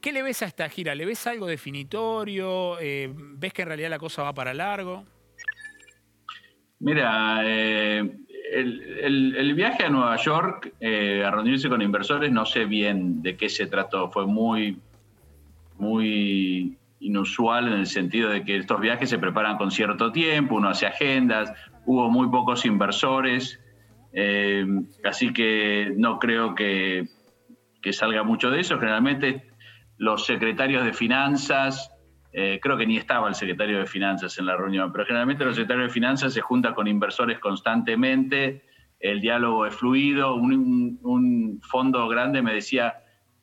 ¿qué 0.00 0.12
le 0.12 0.22
ves 0.22 0.42
a 0.42 0.46
esta 0.46 0.68
gira? 0.68 0.94
¿Le 0.94 1.06
ves 1.06 1.26
algo 1.26 1.46
definitorio? 1.46 2.80
Eh, 2.80 3.12
¿Ves 3.14 3.52
que 3.52 3.62
en 3.62 3.68
realidad 3.68 3.90
la 3.90 3.98
cosa 3.98 4.22
va 4.22 4.34
para 4.34 4.52
largo? 4.54 5.04
Mira, 6.80 7.42
eh, 7.44 8.10
el, 8.52 9.54
viaje 9.54 9.84
a 9.84 9.88
Nueva 9.88 10.16
York 10.16 10.74
eh, 10.80 11.22
a 11.24 11.30
reunirse 11.30 11.68
con 11.68 11.82
inversores, 11.82 12.32
no 12.32 12.46
sé 12.46 12.64
bien 12.64 13.22
de 13.22 13.36
qué 13.36 13.48
se 13.48 13.66
trató, 13.66 14.10
fue 14.10 14.26
muy, 14.26 14.78
muy 15.76 16.78
inusual 17.00 17.68
en 17.68 17.74
el 17.74 17.86
sentido 17.86 18.30
de 18.30 18.44
que 18.44 18.56
estos 18.56 18.80
viajes 18.80 19.10
se 19.10 19.18
preparan 19.18 19.56
con 19.56 19.70
cierto 19.70 20.12
tiempo, 20.12 20.56
uno 20.56 20.68
hace 20.68 20.86
agendas, 20.86 21.52
hubo 21.86 22.10
muy 22.10 22.28
pocos 22.28 22.64
inversores, 22.64 23.60
eh, 24.12 24.66
así 25.04 25.32
que 25.32 25.92
no 25.96 26.18
creo 26.18 26.54
que, 26.54 27.06
que, 27.82 27.92
salga 27.92 28.22
mucho 28.22 28.50
de 28.50 28.60
eso. 28.60 28.78
Generalmente 28.78 29.50
los 29.96 30.26
secretarios 30.26 30.84
de 30.84 30.92
finanzas, 30.92 31.92
eh, 32.32 32.58
creo 32.62 32.76
que 32.76 32.86
ni 32.86 32.96
estaba 32.96 33.28
el 33.28 33.34
secretario 33.34 33.78
de 33.78 33.86
finanzas 33.86 34.38
en 34.38 34.46
la 34.46 34.56
reunión, 34.56 34.92
pero 34.92 35.06
generalmente 35.06 35.44
los 35.44 35.54
secretarios 35.54 35.88
de 35.88 35.94
finanzas 35.94 36.32
se 36.32 36.40
juntan 36.40 36.74
con 36.74 36.88
inversores 36.88 37.38
constantemente, 37.38 38.64
el 39.00 39.20
diálogo 39.20 39.64
es 39.66 39.74
fluido, 39.74 40.34
un, 40.34 40.98
un 41.02 41.60
fondo 41.62 42.08
grande 42.08 42.42
me 42.42 42.54
decía, 42.54 42.94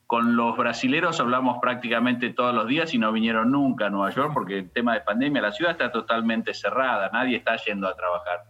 con 0.06 0.36
los 0.36 0.56
brasileros 0.56 1.18
hablamos 1.20 1.58
prácticamente 1.60 2.30
todos 2.30 2.54
los 2.54 2.68
días 2.68 2.94
y 2.94 2.98
no 2.98 3.10
vinieron 3.12 3.50
nunca 3.50 3.86
a 3.86 3.90
Nueva 3.90 4.10
York 4.10 4.30
porque 4.32 4.58
el 4.58 4.70
tema 4.70 4.94
de 4.94 5.00
pandemia, 5.00 5.42
la 5.42 5.52
ciudad 5.52 5.72
está 5.72 5.90
totalmente 5.90 6.54
cerrada, 6.54 7.10
nadie 7.12 7.36
está 7.36 7.56
yendo 7.56 7.88
a 7.88 7.96
trabajar. 7.96 8.44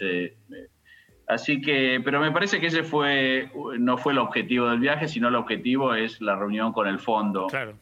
Eh, 0.00 0.36
así 1.26 1.60
que, 1.60 2.00
pero 2.04 2.20
me 2.20 2.30
parece 2.30 2.60
que 2.60 2.68
ese 2.68 2.84
fue, 2.84 3.50
no 3.78 3.98
fue 3.98 4.12
el 4.12 4.18
objetivo 4.18 4.68
del 4.68 4.78
viaje, 4.78 5.08
sino 5.08 5.28
el 5.28 5.34
objetivo 5.34 5.94
es 5.94 6.20
la 6.20 6.36
reunión 6.36 6.72
con 6.72 6.86
el 6.86 7.00
fondo. 7.00 7.48
Claro. 7.48 7.76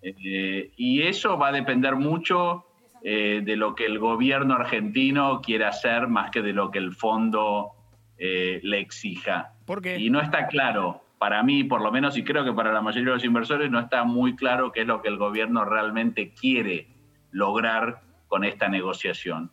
Eh, 0.00 0.72
y 0.76 1.02
eso 1.02 1.36
va 1.36 1.48
a 1.48 1.52
depender 1.52 1.96
mucho 1.96 2.64
eh, 3.02 3.42
de 3.44 3.56
lo 3.56 3.74
que 3.74 3.84
el 3.84 3.98
gobierno 3.98 4.54
argentino 4.54 5.42
quiera 5.42 5.68
hacer 5.68 6.08
más 6.08 6.30
que 6.30 6.40
de 6.40 6.54
lo 6.54 6.70
que 6.70 6.78
el 6.78 6.94
fondo 6.94 7.72
le 8.16 8.78
exija. 8.78 9.52
¿Por 9.66 9.82
qué? 9.82 9.98
Y 9.98 10.08
no 10.08 10.18
está 10.18 10.46
claro 10.46 11.03
para 11.24 11.42
mí, 11.42 11.64
por 11.64 11.80
lo 11.80 11.90
menos, 11.90 12.18
y 12.18 12.22
creo 12.22 12.44
que 12.44 12.52
para 12.52 12.70
la 12.70 12.82
mayoría 12.82 13.08
de 13.08 13.14
los 13.14 13.24
inversores, 13.24 13.70
no 13.70 13.80
está 13.80 14.04
muy 14.04 14.36
claro 14.36 14.70
qué 14.70 14.82
es 14.82 14.86
lo 14.86 15.00
que 15.00 15.08
el 15.08 15.16
gobierno 15.16 15.64
realmente 15.64 16.34
quiere 16.34 16.86
lograr 17.30 18.02
con 18.28 18.44
esta 18.44 18.68
negociación. 18.68 19.50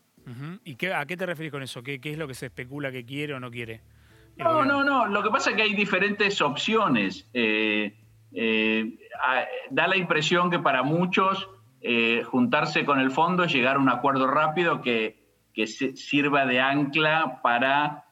¿Y 0.65 0.75
qué, 0.75 0.93
a 0.93 1.05
qué 1.05 1.15
te 1.15 1.25
referís 1.25 1.49
con 1.49 1.63
eso? 1.63 1.81
¿Qué, 1.81 2.01
es 2.03 2.17
lo 2.17 2.27
que 2.27 2.33
se 2.33 2.47
especula 2.47 2.91
que 2.91 3.05
quiere 3.05 3.35
o 3.35 3.39
no 3.39 3.49
quiere? 3.49 3.79
No, 4.35 4.65
no, 4.65 4.83
no. 4.83 5.05
Lo 5.05 5.23
que 5.23 5.29
pasa 5.29 5.51
es 5.51 5.55
que 5.55 5.61
hay 5.61 5.73
diferentes 5.73 6.41
opciones. 6.41 7.29
Eh, 7.33 7.95
eh, 8.33 8.99
da 9.69 9.87
la 9.87 9.95
impresión 9.95 10.51
que 10.51 10.59
para 10.59 10.83
muchos 10.83 11.47
eh, 11.79 12.21
juntarse 12.25 12.83
con 12.83 12.99
el 12.99 13.11
fondo 13.11 13.45
es 13.45 13.53
llegar 13.53 13.77
a 13.77 13.79
un 13.79 13.87
acuerdo 13.87 14.27
rápido 14.27 14.81
que, 14.81 15.23
que 15.53 15.67
sirva 15.67 16.45
de 16.45 16.59
ancla 16.59 17.39
para 17.41 18.07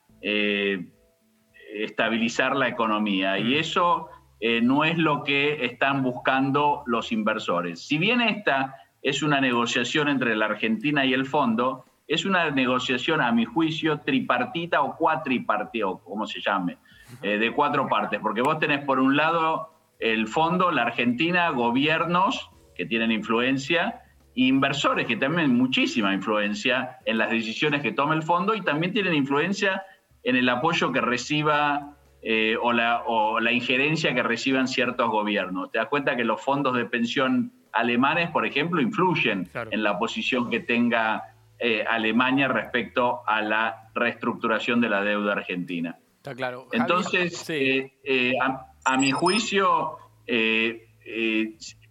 estabilizar 1.73 2.55
la 2.55 2.67
economía. 2.67 3.37
Y 3.39 3.55
mm. 3.55 3.59
eso 3.59 4.09
eh, 4.39 4.61
no 4.61 4.83
es 4.83 4.97
lo 4.97 5.23
que 5.23 5.65
están 5.65 6.03
buscando 6.03 6.83
los 6.85 7.11
inversores. 7.11 7.85
Si 7.85 7.97
bien 7.97 8.21
esta 8.21 8.75
es 9.01 9.23
una 9.23 9.41
negociación 9.41 10.07
entre 10.07 10.35
la 10.35 10.45
Argentina 10.45 11.05
y 11.05 11.13
el 11.13 11.25
fondo, 11.25 11.85
es 12.07 12.25
una 12.25 12.49
negociación, 12.49 13.21
a 13.21 13.31
mi 13.31 13.45
juicio, 13.45 13.99
tripartita 13.99 14.81
o 14.81 14.95
cuatripartita, 14.95 15.87
o 15.87 15.99
como 15.99 16.25
se 16.25 16.41
llame, 16.41 16.77
eh, 17.21 17.37
de 17.37 17.51
cuatro 17.51 17.87
partes, 17.87 18.19
porque 18.19 18.41
vos 18.41 18.59
tenés 18.59 18.83
por 18.83 18.99
un 18.99 19.15
lado 19.15 19.73
el 19.99 20.27
fondo, 20.27 20.71
la 20.71 20.83
Argentina, 20.83 21.49
gobiernos 21.49 22.49
que 22.75 22.85
tienen 22.85 23.11
influencia, 23.11 24.01
inversores 24.33 25.05
que 25.05 25.17
tienen 25.17 25.55
muchísima 25.55 26.13
influencia 26.13 26.99
en 27.05 27.17
las 27.17 27.29
decisiones 27.29 27.81
que 27.81 27.91
toma 27.91 28.15
el 28.15 28.23
fondo 28.23 28.55
y 28.55 28.61
también 28.61 28.93
tienen 28.93 29.13
influencia 29.13 29.83
en 30.23 30.35
el 30.35 30.49
apoyo 30.49 30.91
que 30.91 31.01
reciba 31.01 31.95
eh, 32.21 32.57
o, 32.61 32.73
la, 32.73 33.03
o, 33.05 33.39
la, 33.39 33.53
injerencia 33.53 34.13
que 34.13 34.23
reciban 34.23 34.67
ciertos 34.67 35.09
gobiernos. 35.09 35.71
Te 35.71 35.77
das 35.77 35.87
cuenta 35.87 36.17
que 36.17 36.25
los 36.25 36.41
fondos 36.41 36.75
de 36.75 36.85
pensión 36.85 37.53
alemanes, 37.71 38.29
por 38.31 38.45
ejemplo, 38.45 38.81
influyen 38.81 39.49
en 39.71 39.83
la 39.83 39.97
posición 39.97 40.49
que 40.49 40.59
tenga 40.59 41.35
eh, 41.59 41.85
Alemania 41.87 42.49
respecto 42.49 43.21
a 43.25 43.41
la 43.41 43.89
reestructuración 43.95 44.81
de 44.81 44.89
la 44.89 45.01
deuda 45.01 45.31
argentina. 45.31 45.97
Está 46.17 46.35
claro. 46.35 46.67
Entonces, 46.73 47.49
eh, 47.49 48.33
a, 48.83 48.97
mi 48.97 49.11
juicio, 49.11 49.97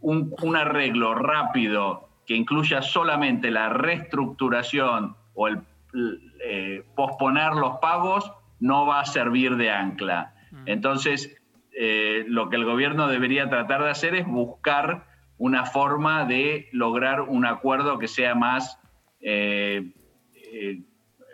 un, 0.01 0.35
un 0.43 0.57
arreglo 0.57 1.15
rápido 1.15 2.11
que 2.27 2.35
incluya 2.35 2.83
solamente 2.83 3.51
la 3.51 3.71
reestructuración 3.71 5.17
o 5.33 5.49
el 5.49 5.63
eh, 6.45 6.85
posponer 6.95 7.55
los 7.55 7.79
pagos 7.79 8.31
no 8.61 8.87
va 8.87 9.01
a 9.01 9.07
servir 9.07 9.57
de 9.57 9.71
ancla. 9.71 10.35
Mm. 10.51 10.63
Entonces, 10.67 11.37
eh, 11.73 12.25
lo 12.29 12.51
que 12.51 12.57
el 12.57 12.65
gobierno 12.65 13.09
debería 13.09 13.49
tratar 13.49 13.83
de 13.83 13.91
hacer 13.91 14.15
es 14.15 14.27
buscar 14.27 15.07
una 15.39 15.65
forma 15.65 16.25
de 16.25 16.69
lograr 16.73 17.23
un 17.23 17.47
acuerdo 17.47 17.99
que 17.99 18.09
sea 18.09 18.35
más, 18.35 18.79
eh, 19.21 19.93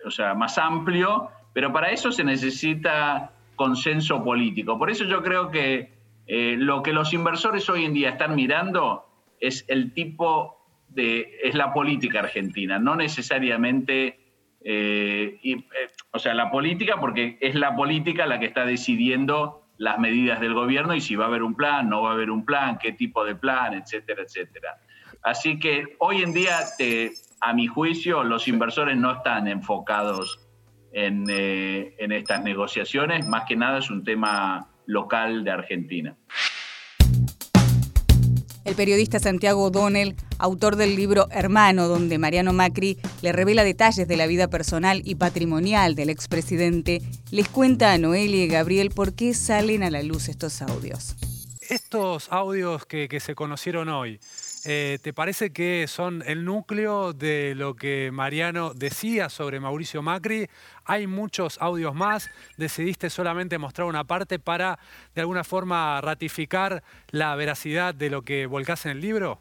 o 0.05 0.11
sea, 0.11 0.35
más 0.35 0.59
amplio, 0.59 1.31
pero 1.53 1.73
para 1.73 1.90
eso 1.90 2.12
se 2.12 2.23
necesita 2.23 3.33
consenso 3.57 4.23
político. 4.23 4.79
Por 4.79 4.90
eso 4.90 5.05
yo 5.05 5.23
creo 5.23 5.51
que 5.51 5.95
lo 6.27 6.83
que 6.83 6.93
los 6.93 7.12
inversores 7.14 7.69
hoy 7.71 7.85
en 7.85 7.95
día 7.95 8.11
están 8.11 8.35
mirando 8.35 9.07
es 9.40 9.64
el 9.69 9.93
tipo 9.95 10.59
de, 10.88 11.38
es 11.43 11.55
la 11.55 11.73
política 11.73 12.21
argentina, 12.21 12.79
no 12.79 12.95
necesariamente 12.97 14.23
eh, 14.64 15.38
y, 15.42 15.53
eh, 15.53 15.66
o 16.11 16.18
sea, 16.18 16.35
la 16.35 16.50
política, 16.50 16.96
porque 16.98 17.38
es 17.40 17.55
la 17.55 17.77
política 17.77 18.27
la 18.27 18.40
que 18.40 18.46
está 18.46 18.64
decidiendo 18.64 19.68
las 19.77 19.98
medidas 19.98 20.40
del 20.40 20.55
gobierno 20.55 20.94
y 20.94 21.00
si 21.00 21.16
va 21.16 21.27
a 21.27 21.29
haber 21.29 21.42
un 21.42 21.55
plan, 21.55 21.88
no 21.88 22.03
va 22.03 22.11
a 22.11 22.12
haber 22.14 22.31
un 22.31 22.44
plan, 22.44 22.79
qué 22.79 22.92
tipo 22.92 23.24
de 23.24 23.35
plan, 23.35 23.74
etcétera, 23.74 24.22
etcétera. 24.22 24.79
Así 25.22 25.59
que 25.59 25.96
hoy 25.98 26.22
en 26.22 26.33
día, 26.33 26.59
a 27.40 27.53
mi 27.53 27.66
juicio, 27.66 28.24
los 28.24 28.48
inversores 28.48 28.96
no 28.96 29.12
están 29.12 29.48
enfocados 29.48 30.40
en, 30.94 31.24
eh, 31.29 31.94
en 31.98 32.12
estas 32.12 32.42
negociaciones, 32.42 33.27
más 33.27 33.44
que 33.44 33.57
nada 33.57 33.79
es 33.79 33.90
un 33.90 34.05
tema 34.05 34.70
local 34.87 35.44
de 35.44 35.50
Argentina. 35.50 36.16
El 38.64 38.74
periodista 38.77 39.18
Santiago 39.18 39.64
O'Donnell, 39.64 40.16
autor 40.38 40.77
del 40.77 40.96
libro 40.96 41.29
Hermano, 41.31 41.87
donde 41.87 42.16
Mariano 42.16 42.55
Macri 42.55 42.98
le 43.20 43.33
revela 43.33 43.62
detalles 43.62 44.09
de 44.09 44.16
la 44.16 44.27
vida 44.27 44.48
personal 44.48 45.03
y 45.05 45.16
patrimonial 45.16 45.94
del 45.94 46.09
expresidente, 46.09 47.03
les 47.31 47.46
cuenta 47.48 47.92
a 47.92 47.98
Noelia 47.98 48.44
y 48.44 48.48
Gabriel 48.48 48.90
por 48.90 49.12
qué 49.12 49.35
salen 49.35 49.83
a 49.83 49.90
la 49.90 50.03
luz 50.03 50.29
estos 50.29 50.62
audios. 50.62 51.14
Estos 51.68 52.29
audios 52.31 52.87
que, 52.87 53.09
que 53.09 53.20
se 53.20 53.35
conocieron 53.35 53.90
hoy, 53.90 54.18
eh, 54.66 54.98
¿Te 55.03 55.12
parece 55.12 55.53
que 55.53 55.87
son 55.87 56.22
el 56.27 56.46
núcleo 56.46 57.12
de 57.12 57.55
lo 57.55 57.77
que 57.77 58.11
Mariano 58.11 58.72
decía 58.72 59.29
sobre 59.29 59.61
Mauricio 59.61 60.00
Macri? 60.00 60.48
Hay 60.87 61.07
muchos 61.07 61.61
audios 61.61 61.94
más. 61.94 62.31
Decidiste 62.57 63.11
solamente 63.11 63.59
mostrar 63.59 63.87
una 63.87 64.05
parte 64.05 64.38
para, 64.38 64.79
de 65.14 65.20
alguna 65.20 65.44
forma, 65.44 66.00
ratificar 66.00 66.83
la 67.11 67.37
veracidad 67.37 67.94
de 67.94 68.09
lo 68.09 68.22
que 68.22 68.46
volcás 68.46 68.87
en 68.87 68.92
el 68.92 69.00
libro. 69.03 69.38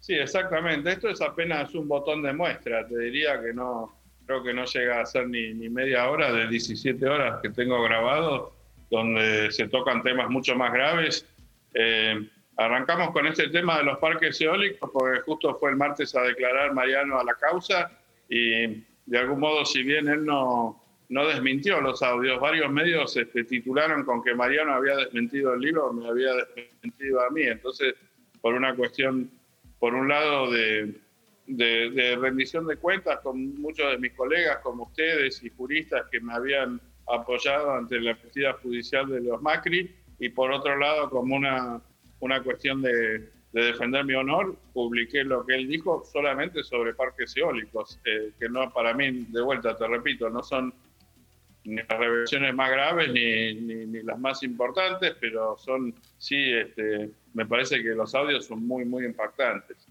Sí, 0.00 0.14
exactamente. 0.14 0.92
Esto 0.92 1.10
es 1.10 1.20
apenas 1.20 1.74
un 1.74 1.86
botón 1.86 2.22
de 2.22 2.32
muestra. 2.32 2.86
Te 2.88 2.98
diría 2.98 3.42
que 3.42 3.52
no, 3.52 3.94
creo 4.26 4.42
que 4.42 4.54
no 4.54 4.64
llega 4.64 5.02
a 5.02 5.06
ser 5.06 5.28
ni, 5.28 5.52
media 5.68 6.08
hora 6.08 6.32
de 6.32 6.48
17 6.48 7.06
horas 7.06 7.40
que 7.42 7.50
tengo 7.50 7.82
grabado, 7.82 8.54
donde 8.90 9.50
se 9.52 9.68
tocan 9.68 10.02
temas 10.02 10.30
mucho 10.30 10.56
más 10.56 10.72
graves. 10.72 11.26
Eh, 11.74 12.26
Arrancamos 12.56 13.10
con 13.10 13.26
este 13.26 13.48
tema 13.48 13.78
de 13.78 13.84
los 13.84 13.98
parques 13.98 14.40
eólicos 14.40 14.90
porque 14.92 15.20
justo 15.20 15.56
fue 15.56 15.70
el 15.70 15.76
martes 15.76 16.14
a 16.14 16.22
declarar 16.22 16.72
Mariano 16.72 17.18
a 17.18 17.24
la 17.24 17.34
causa 17.34 17.90
y 18.28 18.84
de 19.06 19.18
algún 19.18 19.40
modo, 19.40 19.64
si 19.64 19.82
bien 19.82 20.08
él 20.08 20.24
no, 20.24 20.80
no 21.08 21.26
desmintió 21.26 21.80
los 21.80 22.02
audios, 22.02 22.40
varios 22.40 22.70
medios 22.70 23.16
este, 23.16 23.44
titularon 23.44 24.04
con 24.04 24.22
que 24.22 24.34
Mariano 24.34 24.72
había 24.72 24.96
desmentido 24.96 25.54
el 25.54 25.60
libro, 25.60 25.92
me 25.92 26.08
había 26.08 26.32
desmentido 26.54 27.20
a 27.20 27.30
mí. 27.30 27.42
Entonces, 27.42 27.94
por 28.40 28.54
una 28.54 28.74
cuestión, 28.74 29.30
por 29.78 29.94
un 29.94 30.08
lado, 30.08 30.50
de, 30.50 30.94
de, 31.46 32.16
rendición 32.16 32.66
de 32.66 32.76
cuentas 32.76 33.20
con 33.20 33.60
muchos 33.60 33.90
de 33.90 33.98
mis 33.98 34.12
colegas 34.12 34.58
como 34.62 34.84
ustedes 34.84 35.42
y 35.44 35.50
juristas 35.50 36.06
que 36.10 36.20
me 36.20 36.32
habían 36.32 36.80
apoyado 37.06 37.72
ante 37.72 38.00
la 38.00 38.14
justicia 38.14 38.54
judicial 38.54 39.08
de 39.08 39.20
los 39.20 39.42
Macri, 39.42 39.94
y 40.18 40.28
por 40.30 40.52
otro 40.52 40.76
lado, 40.76 41.10
como 41.10 41.36
una 41.36 41.80
una 42.20 42.42
cuestión 42.42 42.82
de, 42.82 43.30
defender 43.52 44.04
mi 44.04 44.14
honor, 44.14 44.56
publiqué 44.72 45.22
lo 45.22 45.46
que 45.46 45.54
él 45.54 45.68
dijo 45.68 46.04
solamente 46.04 46.64
sobre 46.64 46.92
parques 46.92 47.36
eólicos, 47.36 48.00
eh, 48.04 48.32
que 48.38 48.48
no 48.48 48.72
para 48.72 48.92
mí, 48.94 49.26
de 49.28 49.40
vuelta 49.40 49.76
te 49.76 49.86
repito, 49.86 50.28
no 50.28 50.42
son 50.42 50.74
ni 51.64 51.76
las 51.76 51.98
revelaciones 51.98 52.54
más 52.54 52.70
graves 52.70 53.12
ni, 53.12 53.54
ni, 53.54 54.02
las 54.02 54.18
más 54.18 54.42
importantes, 54.42 55.14
pero 55.20 55.56
son, 55.56 55.94
sí, 56.18 56.52
este, 56.52 57.10
me 57.32 57.46
parece 57.46 57.82
que 57.82 57.90
los 57.90 58.14
audios 58.14 58.44
son 58.44 58.66
muy, 58.66 58.84
muy 58.84 59.04
impactantes. 59.04 59.86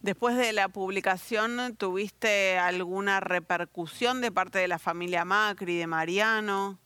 Después 0.00 0.36
de 0.36 0.52
la 0.52 0.68
publicación, 0.68 1.76
¿tuviste 1.76 2.58
alguna 2.58 3.20
repercusión 3.20 4.20
de 4.20 4.32
parte 4.32 4.58
de 4.58 4.68
la 4.68 4.78
familia 4.78 5.24
Macri, 5.24 5.76
de 5.76 5.86
Mariano? 5.86 6.78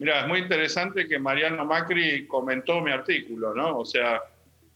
Mira, 0.00 0.22
es 0.22 0.26
muy 0.26 0.40
interesante 0.40 1.06
que 1.06 1.18
Mariano 1.18 1.64
Macri 1.64 2.26
comentó 2.26 2.80
mi 2.80 2.90
artículo, 2.90 3.54
¿no? 3.54 3.78
O 3.78 3.84
sea, 3.84 4.20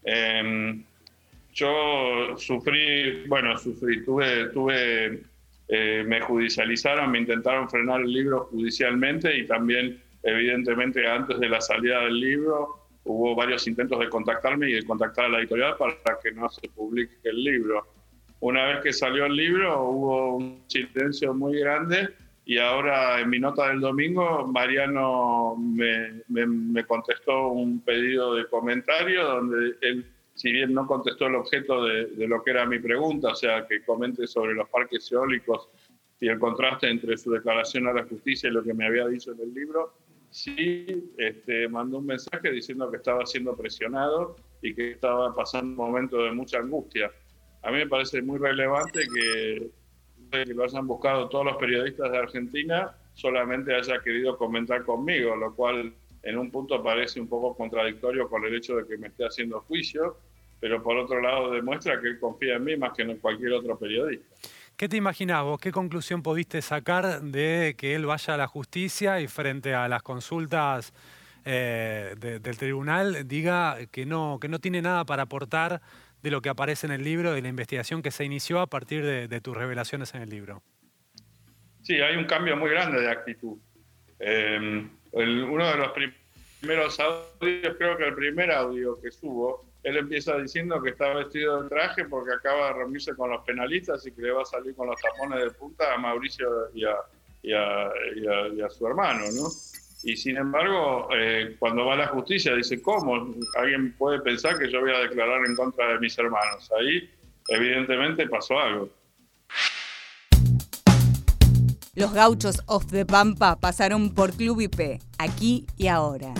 Em, 0.05 0.85
yo 1.53 2.37
sufrí, 2.37 3.27
bueno, 3.27 3.57
sufrí, 3.57 4.05
tuve, 4.05 4.49
tuve 4.51 5.23
eh, 5.69 6.05
me 6.07 6.21
judicializaron, 6.21 7.11
me 7.11 7.21
intentaron 7.21 7.69
frenar 7.71 8.03
el 8.03 8.13
libro 8.13 8.47
judicialmente 8.51 9.37
y 9.37 9.47
también, 9.47 10.01
evidentemente, 10.23 11.07
antes 11.09 11.41
de 11.41 11.49
la 11.49 11.61
salida 11.61 12.01
del 12.01 12.21
libro, 12.21 12.81
hubo 13.05 13.35
varios 13.35 13.67
intentos 13.67 13.99
de 13.99 14.09
contactarme 14.09 14.69
y 14.69 14.75
de 14.75 14.85
contactar 14.85 15.27
a 15.27 15.29
la 15.29 15.39
editorial 15.39 15.77
para 15.79 16.19
que 16.23 16.33
no 16.33 16.49
se 16.51 16.69
publique 16.69 17.17
el 17.25 17.43
libro. 17.43 17.87
Una 18.41 18.67
vez 18.67 18.83
que 18.83 18.93
salió 18.93 19.25
el 19.25 19.37
libro, 19.37 19.85
hubo 19.85 20.37
un 20.37 20.65
silencio 20.67 21.33
muy 21.33 21.61
grande 21.61 22.11
y 22.45 22.59
ahora 22.59 23.21
en 23.21 23.31
mi 23.31 23.39
nota 23.39 23.69
del 23.69 23.81
domingo, 23.81 24.47
Mariano 24.47 25.57
me, 25.57 26.23
me 26.29 26.85
contestó 26.85 27.49
un 27.49 27.81
pedido 27.81 28.35
de 28.35 28.47
comentario 28.49 29.25
donde 29.25 29.77
él 29.81 30.07
si 30.35 30.51
bien 30.51 30.75
no 30.75 30.87
contestó 30.87 31.27
el 31.27 31.37
objeto 31.37 31.85
de, 31.85 32.27
lo 32.27 32.43
que 32.43 32.51
era 32.51 32.67
mi 32.67 32.81
pregunta, 32.81 33.29
o 33.29 33.35
sea, 33.35 33.67
que 33.67 33.85
comente 33.85 34.27
sobre 34.27 34.55
los 34.55 34.69
parques 34.69 35.11
eólicos 35.11 35.69
y 36.21 36.29
el 36.29 36.39
contraste 36.39 36.91
entre 36.91 37.17
su 37.17 37.31
declaración 37.31 37.87
a 37.87 37.93
la 37.93 38.05
justicia 38.05 38.49
y 38.49 38.53
lo 38.53 38.63
que 38.63 38.75
me 38.75 38.87
había 38.87 39.07
dicho 39.07 39.33
en 39.33 39.41
el 39.41 39.55
libro, 39.55 39.95
sí 40.31 41.13
este, 41.19 41.69
mandó 41.69 41.99
un 41.99 42.07
mensaje 42.07 42.51
diciendo 42.51 42.91
que 42.91 42.97
estaba 42.97 43.25
siendo 43.27 43.57
presionado 43.57 44.37
y 44.61 44.75
que 44.75 44.93
estaba 44.93 45.33
pasando 45.35 45.83
un 45.83 45.89
momento 45.89 46.23
de 46.23 46.33
mucha 46.33 46.59
angustia. 46.59 47.13
A 47.63 47.71
mí 47.71 47.79
me 47.79 47.87
parece 47.87 48.21
muy 48.21 48.39
relevante 48.39 49.03
que, 49.15 49.71
que 50.31 50.45
lo 50.47 50.65
hayan 50.65 50.87
buscado 50.87 51.29
todos 51.29 51.45
los 51.45 51.57
periodistas 51.57 52.11
de 52.11 52.19
Argentina 52.19 52.95
solamente 53.15 53.75
haya 53.75 54.01
querido 54.01 54.37
comentar 54.37 54.85
conmigo, 54.85 55.37
lo 55.37 55.55
cual 55.55 55.93
en 56.23 56.39
un 56.39 56.51
punto 56.51 56.83
parece 56.83 57.21
un 57.21 57.29
poco 57.29 57.55
contradictorio 57.57 58.29
con 58.29 58.45
el 58.45 58.55
hecho 58.55 58.77
de 58.77 58.87
que 58.87 58.97
me 58.97 59.09
esté 59.09 59.25
haciendo 59.25 59.61
juicio, 59.61 60.17
pero 60.59 60.83
por 60.83 60.97
otro 60.97 61.21
lado 61.21 61.51
demuestra 61.51 62.01
que 62.01 62.09
él 62.09 62.19
confía 62.19 62.57
en 62.57 62.65
mí 62.65 62.77
más 62.77 62.93
que 62.97 63.03
en 63.03 63.17
cualquier 63.19 63.53
otro 63.53 63.79
periodista. 63.79 64.27
¿Qué 64.77 64.89
te 64.89 64.97
imaginás 64.97 65.45
vos? 65.45 65.61
¿Qué 65.61 65.71
conclusión 65.71 66.23
pudiste 66.23 66.61
sacar 66.61 67.23
de 67.23 67.77
que 67.79 67.95
él 67.95 68.07
vaya 68.07 68.35
a 68.35 68.37
la 68.37 68.49
justicia 68.49 69.21
y 69.21 69.29
frente 69.29 69.73
a 69.73 69.87
las 69.89 70.03
consultas 70.03 70.93
eh, 71.45 72.15
del 72.19 72.57
tribunal 72.57 73.29
diga 73.29 73.77
que 73.93 74.07
no, 74.07 74.39
que 74.41 74.49
no 74.49 74.59
tiene 74.59 74.81
nada 74.81 75.05
para 75.05 75.25
aportar 75.25 75.83
de 76.25 76.31
lo 76.31 76.41
que 76.41 76.49
aparece 76.49 76.87
en 76.87 76.93
el 76.93 77.05
libro, 77.05 77.35
de 77.35 77.43
la 77.43 77.49
investigación 77.49 78.01
que 78.01 78.11
se 78.11 78.25
inició 78.25 78.61
a 78.61 78.67
partir 78.67 79.05
de, 79.05 79.41
tus 79.43 79.55
revelaciones 79.55 80.15
en 80.15 80.23
el 80.23 80.31
libro? 80.31 80.63
Sí, 81.83 82.01
hay 82.01 82.17
un 82.17 82.25
cambio 82.25 82.57
muy 82.57 82.71
grande 82.71 82.99
de 83.03 83.11
actitud. 83.11 83.59
Eh, 84.19 84.89
uno 85.13 85.69
de 85.69 85.77
los 85.77 85.93
primeros 86.61 86.99
audios, 86.99 87.77
creo 87.77 87.99
que 87.99 88.07
el 88.07 88.15
primer 88.15 88.51
audio 88.53 88.99
que 89.03 89.11
subo, 89.11 89.67
él 89.83 89.99
empieza 89.99 90.39
diciendo 90.39 90.81
que 90.81 90.91
está 90.91 91.13
vestido 91.13 91.63
de 91.63 91.69
traje 91.69 92.07
porque 92.07 92.33
acaba 92.33 92.69
de 92.69 92.73
reunirse 92.73 93.15
con 93.15 93.31
los 93.31 93.45
penalistas 93.45 94.07
y 94.07 94.13
que 94.13 94.23
le 94.23 94.31
va 94.31 94.41
a 94.41 94.47
salir 94.47 94.75
con 94.75 94.87
los 94.87 94.99
tapones 94.99 95.45
de 95.45 95.51
punta 95.51 95.93
a 95.93 95.99
Mauricio 95.99 96.71
y 96.73 96.87
a, 96.87 96.97
y 97.43 97.53
a, 97.53 98.71
su 98.71 98.87
hermano, 98.87 99.27
¿no? 99.31 99.51
Y 100.05 100.17
sin 100.17 100.37
embargo, 100.37 101.09
eh, 101.17 101.57
cuando 101.59 101.87
va 101.87 101.95
a 101.95 101.97
la 101.97 102.07
justicia 102.09 102.55
dice, 102.55 102.83
¿cómo? 102.83 103.35
Alguien 103.57 103.95
puede 103.97 104.21
pensar 104.21 104.59
que 104.59 104.71
yo 104.71 104.81
voy 104.81 104.93
a 104.93 104.99
declarar 104.99 105.41
en 105.47 105.57
contra 105.57 105.95
de 105.95 105.99
mis 105.99 106.17
hermanos. 106.19 106.71
Ahí, 106.79 107.11
evidentemente, 107.49 108.29
pasó 108.29 108.59
algo. 108.59 108.91
Los 111.95 112.13
gauchos 112.13 112.61
of 112.67 112.87
the 112.91 113.07
Pampa 113.07 113.57
pasaron 113.59 114.13
por 114.13 114.33
Club 114.33 114.61
IP, 114.61 115.01
aquí 115.17 115.65
y 115.79 115.87
ahora. 115.87 116.35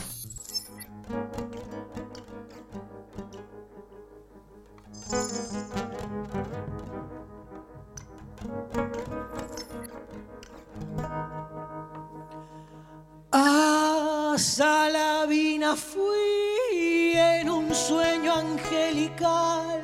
A 14.35 14.37
Salavina 14.37 15.77
fui 15.77 17.13
en 17.15 17.49
un 17.49 17.73
sueño 17.73 18.35
angelical, 18.35 19.81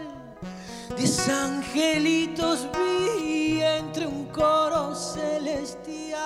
desangelitos 0.99 2.67
vi 2.75 3.63
entre 3.63 4.09
un 4.09 4.25
coro 4.33 4.93
celestial. 4.93 6.19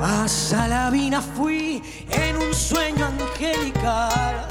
A 0.00 0.26
Salavina 0.26 1.20
fui 1.20 1.82
en 2.08 2.36
un 2.38 2.54
sueño 2.54 3.04
angelical. 3.04 4.48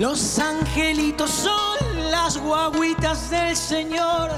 Los 0.00 0.40
angelitos 0.40 1.30
son 1.30 1.71
las 2.32 2.42
guaguitas 2.42 3.28
del 3.28 3.54
Señor 3.54 4.30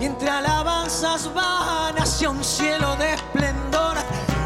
y 0.00 0.06
entre 0.06 0.30
alabanzas 0.30 1.30
van 1.34 1.98
hacia 1.98 2.30
un 2.30 2.42
cielo 2.42 2.96
de 2.96 3.12
esplendor. 3.14 3.96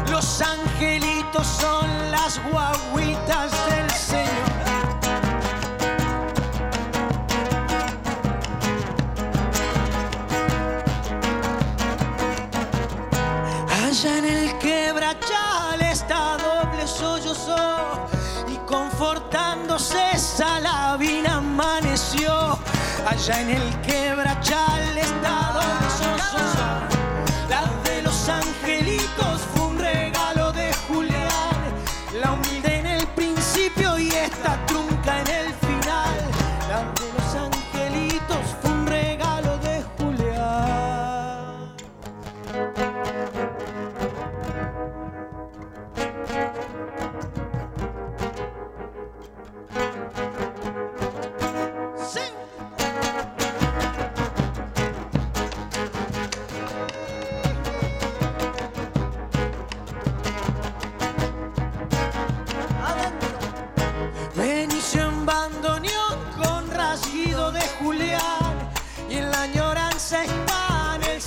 Los 0.09 0.41
angelitos 0.41 1.47
son 1.47 1.87
las 2.11 2.41
guaguitas 2.51 3.51
del 3.69 3.89
Señor. 3.91 4.49
Allá 13.85 14.17
en 14.17 14.25
el 14.25 14.57
quebrachal 14.57 15.81
está 15.81 16.37
doble 16.37 16.85
sollozó 16.85 18.09
y 18.49 18.57
confortándose 18.67 20.17
Salavina 20.17 21.37
amaneció. 21.37 22.58
Allá 23.05 23.41
en 23.41 23.49
el 23.49 23.81
quebrachal 23.81 24.97
está 24.97 25.53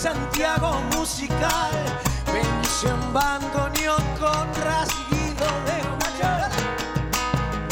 Santiago 0.03 0.81
musical. 0.97 1.71
En 2.27 3.13
bandoneón 3.13 4.03
con 4.19 4.53
rasguido 4.65 5.47
de 5.69 5.77
Julián. 5.89 6.51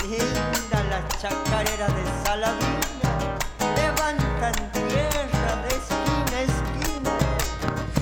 Linda 0.08 0.84
la 0.88 1.08
chacarera 1.20 1.88
de 1.88 2.04
Saladina, 2.24 3.10
levantan 3.74 4.54
tierra 4.70 5.56
de 5.64 5.70
esquina 5.80 6.36
a 6.36 6.42
esquina. 6.42 7.10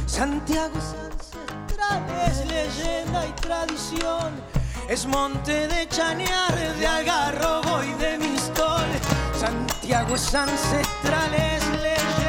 Santiago 0.06 0.76
es 0.76 0.94
ancestral, 1.06 2.02
es 2.28 2.46
leyenda 2.46 3.26
y 3.26 3.32
tradición. 3.40 4.32
Es 4.90 5.06
monte 5.06 5.68
de 5.68 5.88
chanear, 5.88 6.54
de 6.78 6.86
algarrobo 6.86 7.82
y 7.82 7.94
de 7.94 8.18
mistol. 8.18 8.88
Santiago 9.40 10.16
es 10.16 10.34
ancestral, 10.34 11.32
es 11.32 11.66
leyenda 11.80 12.27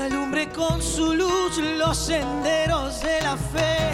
alumbre 0.00 0.48
con 0.48 0.82
su 0.82 1.14
luz 1.14 1.58
los 1.58 1.96
senderos 1.96 3.00
de 3.02 3.20
la 3.22 3.36
fe. 3.36 3.92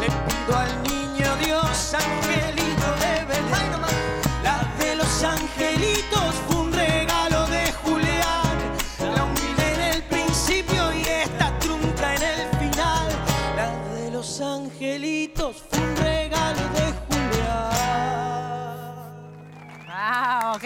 Le 0.00 0.06
pido 0.06 0.56
al 0.56 0.82
niño 0.84 1.36
Dios, 1.44 1.94
angelito 1.94 2.88
de 3.00 3.24
Belén, 3.26 3.72
la 4.42 4.64
de 4.78 4.96
los 4.96 5.24
angelitos 5.24 6.34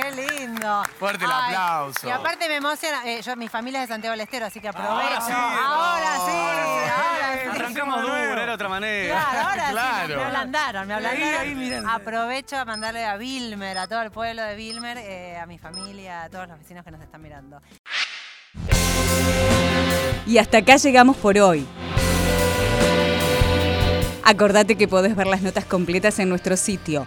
lindo. 0.01 0.83
Fuerte 0.99 1.25
el 1.25 1.31
Ay, 1.31 1.55
aplauso. 1.55 2.07
Y 2.07 2.11
aparte 2.11 2.49
me 2.49 2.57
emociona, 2.57 3.03
eh, 3.07 3.21
yo, 3.23 3.37
mi 3.37 3.49
familia 3.49 3.83
es 3.83 3.89
de 3.89 3.95
Santiago 3.95 4.13
del 4.13 4.21
Estero, 4.23 4.47
así 4.47 4.61
que 4.61 4.69
aprovecho. 4.69 4.93
Ahora 4.93 5.21
sí. 5.21 5.33
ahora 5.33 6.15
sí, 6.27 6.91
ahora 6.91 7.43
sí. 7.43 7.49
Arrancamos 7.61 8.03
duro, 8.03 8.17
era 8.17 8.47
de 8.47 8.53
otra 8.53 8.69
manera. 8.69 9.15
Claro, 9.15 9.49
ahora 9.49 9.71
Claro. 9.71 10.07
sí, 10.09 10.15
me 10.17 10.23
ablandaron, 10.25 10.87
me 10.89 10.95
Ahí, 10.95 11.05
ablandaron. 11.07 11.41
ahí, 11.41 11.55
mirando. 11.55 11.91
Aprovecho 11.91 12.57
a 12.57 12.65
mandarle 12.65 13.05
a 13.05 13.17
Vilmer, 13.17 13.79
a 13.79 13.87
todo 13.87 14.03
el 14.03 14.11
pueblo 14.11 14.43
de 14.43 14.55
Vilmer, 14.57 14.99
eh, 14.99 15.39
a 15.39 15.47
mi 15.47 15.59
familia, 15.59 16.25
a 16.25 16.29
todos 16.31 16.49
los 16.49 16.59
vecinos 16.59 16.85
que 16.85 16.91
nos 16.91 17.01
están 17.01 17.21
mirando. 17.23 17.61
Y 20.27 20.39
hasta 20.39 20.59
acá 20.59 20.77
llegamos 20.77 21.17
por 21.17 21.37
hoy. 21.39 21.67
Acordate 24.25 24.77
que 24.77 24.87
podés 24.87 25.17
ver 25.17 25.27
las 25.27 25.43
notas 25.43 25.65
completas 25.65 26.19
en 26.21 26.29
nuestro 26.29 26.57
sitio 26.57 27.07